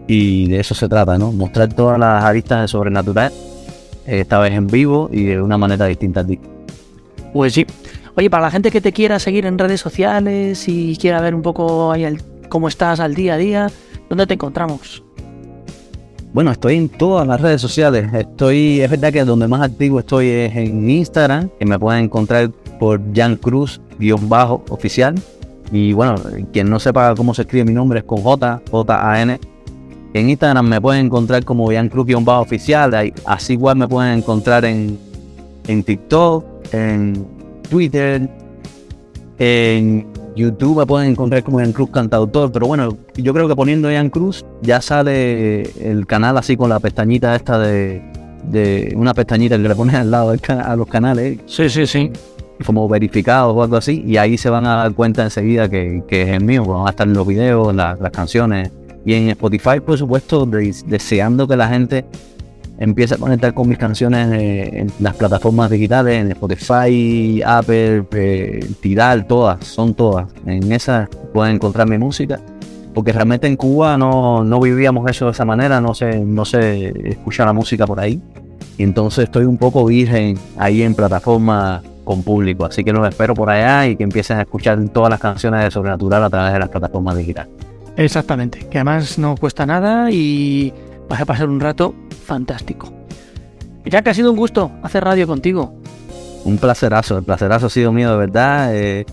Y, 0.06 0.48
de 0.48 0.60
eso 0.60 0.74
se 0.74 0.88
trata, 0.88 1.16
¿no? 1.16 1.32
Mostrar 1.32 1.72
todas 1.72 1.98
las 1.98 2.22
aristas 2.24 2.62
de 2.62 2.68
sobrenatural, 2.68 3.32
eh, 4.06 4.20
esta 4.20 4.38
vez 4.38 4.52
en 4.52 4.66
vivo 4.66 5.08
y 5.10 5.24
de 5.24 5.40
una 5.40 5.56
manera 5.56 5.86
distinta 5.86 6.20
a 6.20 6.26
ti. 6.26 6.38
Pues 7.32 7.54
sí. 7.54 7.66
Oye, 8.16 8.30
para 8.30 8.44
la 8.44 8.50
gente 8.50 8.70
que 8.70 8.80
te 8.80 8.92
quiera 8.92 9.18
seguir 9.18 9.46
en 9.46 9.58
redes 9.58 9.80
sociales 9.80 10.68
y 10.68 10.96
quiera 10.96 11.20
ver 11.20 11.34
un 11.34 11.42
poco 11.42 11.90
ahí 11.90 12.16
cómo 12.48 12.68
estás 12.68 13.00
al 13.00 13.14
día 13.14 13.34
a 13.34 13.36
día, 13.38 13.70
¿dónde 14.08 14.26
te 14.26 14.34
encontramos? 14.34 15.02
Bueno, 16.34 16.50
estoy 16.50 16.74
en 16.74 16.88
todas 16.88 17.28
las 17.28 17.40
redes 17.40 17.60
sociales. 17.60 18.12
Estoy, 18.12 18.80
es 18.80 18.90
verdad 18.90 19.12
que 19.12 19.24
donde 19.24 19.46
más 19.46 19.62
activo 19.62 20.00
estoy 20.00 20.26
es 20.26 20.56
en 20.56 20.90
Instagram, 20.90 21.48
que 21.60 21.64
me 21.64 21.78
pueden 21.78 22.06
encontrar 22.06 22.50
por 22.80 23.00
Jan 23.14 23.36
Cruz, 23.36 23.80
guion 24.00 24.28
bajo, 24.28 24.64
oficial. 24.68 25.14
Y 25.70 25.92
bueno, 25.92 26.16
quien 26.52 26.68
no 26.68 26.80
sepa 26.80 27.14
cómo 27.14 27.34
se 27.34 27.42
escribe 27.42 27.66
mi 27.66 27.72
nombre 27.72 28.00
es 28.00 28.04
con 28.04 28.20
J, 28.20 28.60
J-A-N. 28.68 29.38
En 30.12 30.28
Instagram 30.28 30.66
me 30.66 30.80
pueden 30.80 31.06
encontrar 31.06 31.44
como 31.44 31.70
Jan 31.70 31.88
Cruz, 31.88 32.04
guion 32.04 32.24
bajo, 32.24 32.42
oficial. 32.42 33.12
Así 33.26 33.52
igual 33.52 33.76
me 33.76 33.86
pueden 33.86 34.18
encontrar 34.18 34.64
en, 34.64 34.98
en 35.68 35.84
TikTok, 35.84 36.44
en 36.72 37.28
Twitter, 37.70 38.28
en 39.38 40.04
YouTube 40.36 40.78
me 40.78 40.86
pueden 40.86 41.10
encontrar 41.10 41.42
como 41.44 41.60
Ian 41.60 41.72
Cruz 41.72 41.90
Cantautor, 41.90 42.50
pero 42.50 42.66
bueno, 42.66 42.96
yo 43.16 43.32
creo 43.32 43.46
que 43.48 43.54
poniendo 43.54 43.90
Ian 43.90 44.10
Cruz 44.10 44.44
ya 44.62 44.80
sale 44.80 45.62
el 45.90 46.06
canal 46.06 46.36
así 46.38 46.56
con 46.56 46.68
la 46.70 46.80
pestañita 46.80 47.36
esta 47.36 47.58
de, 47.58 48.02
de 48.50 48.92
una 48.96 49.14
pestañita 49.14 49.56
que 49.56 49.68
le 49.68 49.74
pones 49.74 49.94
al 49.94 50.10
lado 50.10 50.34
a 50.48 50.76
los 50.76 50.86
canales, 50.88 51.38
Sí, 51.46 51.68
sí, 51.68 51.86
sí. 51.86 52.10
como 52.66 52.88
verificados 52.88 53.54
o 53.56 53.62
algo 53.62 53.76
así, 53.76 54.02
y 54.06 54.16
ahí 54.16 54.36
se 54.38 54.50
van 54.50 54.66
a 54.66 54.76
dar 54.76 54.94
cuenta 54.94 55.22
enseguida 55.22 55.68
que, 55.68 56.02
que 56.08 56.22
es 56.22 56.28
el 56.30 56.44
mío, 56.44 56.64
pues 56.64 56.76
van 56.78 56.86
a 56.86 56.90
estar 56.90 57.06
los 57.06 57.26
videos, 57.26 57.74
la- 57.74 57.96
las 58.00 58.10
canciones. 58.10 58.70
Y 59.06 59.12
en 59.14 59.28
Spotify, 59.30 59.80
por 59.84 59.98
supuesto, 59.98 60.46
de- 60.46 60.74
deseando 60.86 61.46
que 61.46 61.56
la 61.56 61.68
gente 61.68 62.04
empiece 62.78 63.14
a 63.14 63.18
conectar 63.18 63.54
con 63.54 63.68
mis 63.68 63.78
canciones 63.78 64.32
eh, 64.32 64.78
en 64.80 64.92
las 65.00 65.14
plataformas 65.14 65.70
digitales, 65.70 66.20
en 66.20 66.32
Spotify, 66.32 67.42
Apple, 67.44 68.04
eh, 68.12 68.70
Tidal, 68.80 69.26
todas, 69.26 69.64
son 69.66 69.94
todas. 69.94 70.28
En 70.46 70.72
esas 70.72 71.08
pueden 71.32 71.56
encontrar 71.56 71.88
mi 71.88 71.98
música. 71.98 72.40
Porque 72.92 73.12
realmente 73.12 73.48
en 73.48 73.56
Cuba 73.56 73.98
no, 73.98 74.44
no 74.44 74.60
vivíamos 74.60 75.10
eso 75.10 75.24
de 75.24 75.32
esa 75.32 75.44
manera, 75.44 75.80
no 75.80 75.94
se, 75.94 76.20
no 76.20 76.44
se 76.44 77.08
escucha 77.08 77.44
la 77.44 77.52
música 77.52 77.86
por 77.86 77.98
ahí. 77.98 78.22
Y 78.78 78.84
entonces 78.84 79.24
estoy 79.24 79.44
un 79.46 79.58
poco 79.58 79.84
virgen 79.84 80.38
ahí 80.56 80.82
en 80.82 80.94
plataformas 80.94 81.82
con 82.04 82.22
público. 82.22 82.64
Así 82.64 82.84
que 82.84 82.92
los 82.92 83.08
espero 83.08 83.34
por 83.34 83.50
allá 83.50 83.88
y 83.88 83.96
que 83.96 84.04
empiecen 84.04 84.38
a 84.38 84.42
escuchar 84.42 84.78
todas 84.90 85.10
las 85.10 85.20
canciones 85.20 85.64
de 85.64 85.70
Sobrenatural 85.70 86.22
a 86.22 86.30
través 86.30 86.52
de 86.52 86.58
las 86.60 86.68
plataformas 86.68 87.16
digitales. 87.16 87.52
Exactamente. 87.96 88.60
Que 88.70 88.78
además 88.78 89.18
no 89.18 89.36
cuesta 89.36 89.66
nada 89.66 90.10
y 90.10 90.72
vas 91.08 91.20
a 91.20 91.24
pasar 91.24 91.48
un 91.48 91.60
rato 91.60 91.94
fantástico. 92.24 92.92
Ya 93.84 94.02
que 94.02 94.10
ha 94.10 94.14
sido 94.14 94.30
un 94.30 94.36
gusto 94.36 94.70
hacer 94.82 95.04
radio 95.04 95.26
contigo. 95.26 95.74
Un 96.44 96.58
placerazo, 96.58 97.18
el 97.18 97.24
placerazo 97.24 97.66
ha 97.66 97.70
sido 97.70 97.92
mío 97.92 98.10
de 98.10 98.16
verdad. 98.16 98.70
eh, 98.74 99.04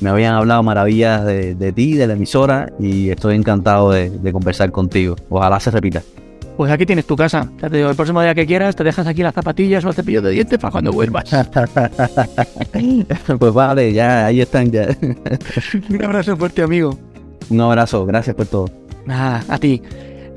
me 0.00 0.10
habían 0.10 0.34
hablado 0.34 0.62
maravillas 0.62 1.24
de, 1.24 1.54
de 1.56 1.72
ti, 1.72 1.94
de 1.94 2.06
la 2.06 2.12
emisora, 2.12 2.70
y 2.78 3.10
estoy 3.10 3.34
encantado 3.34 3.90
de, 3.90 4.10
de 4.10 4.32
conversar 4.32 4.70
contigo. 4.70 5.16
Ojalá 5.28 5.58
se 5.58 5.72
repita. 5.72 6.02
Pues 6.56 6.70
aquí 6.72 6.86
tienes 6.86 7.04
tu 7.06 7.16
casa. 7.16 7.48
Ya 7.62 7.68
te 7.68 7.76
digo, 7.78 7.88
el 7.90 7.96
próximo 7.96 8.20
día 8.22 8.34
que 8.34 8.46
quieras 8.46 8.74
te 8.76 8.82
dejas 8.84 9.06
aquí 9.06 9.22
las 9.22 9.34
zapatillas 9.34 9.84
o 9.84 9.88
el 9.88 9.94
cepillo 9.94 10.22
de 10.22 10.32
dientes 10.32 10.58
para 10.58 10.72
cuando 10.72 10.92
vuelvas. 10.92 11.24
pues 13.38 13.52
vale, 13.54 13.92
ya, 13.92 14.26
ahí 14.26 14.40
están 14.40 14.70
ya. 14.70 14.88
un 15.90 16.04
abrazo 16.04 16.36
fuerte, 16.36 16.62
amigo. 16.62 16.98
Un 17.50 17.60
abrazo, 17.60 18.04
gracias 18.06 18.34
por 18.36 18.46
todo. 18.46 18.68
Nada, 19.06 19.44
a 19.48 19.58
ti. 19.58 19.82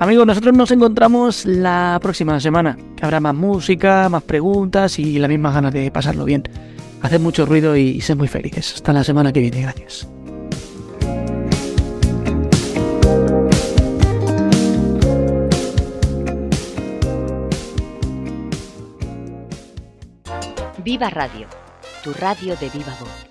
Amigos, 0.02 0.26
nosotros 0.26 0.58
nos 0.58 0.72
encontramos 0.72 1.46
la 1.46 2.00
próxima 2.02 2.40
semana, 2.40 2.76
que 2.96 3.06
habrá 3.06 3.20
más 3.20 3.36
música, 3.36 4.10
más 4.10 4.24
preguntas 4.24 4.98
y 4.98 5.20
las 5.20 5.30
mismas 5.30 5.54
ganas 5.54 5.72
de 5.72 5.92
pasarlo 5.92 6.26
bien. 6.26 6.42
Haced 7.04 7.20
mucho 7.20 7.46
ruido 7.46 7.78
y 7.78 8.02
sed 8.02 8.18
muy 8.18 8.28
felices. 8.28 8.74
Hasta 8.74 8.94
la 8.94 9.04
semana 9.04 9.32
que 9.32 9.42
viene. 9.42 9.62
Gracias. 9.62 10.08
Viva 20.84 21.12
Radio, 21.12 21.46
tu 22.04 22.12
radio 22.14 22.56
de 22.56 22.70
viva 22.72 22.98
voz. 23.00 23.31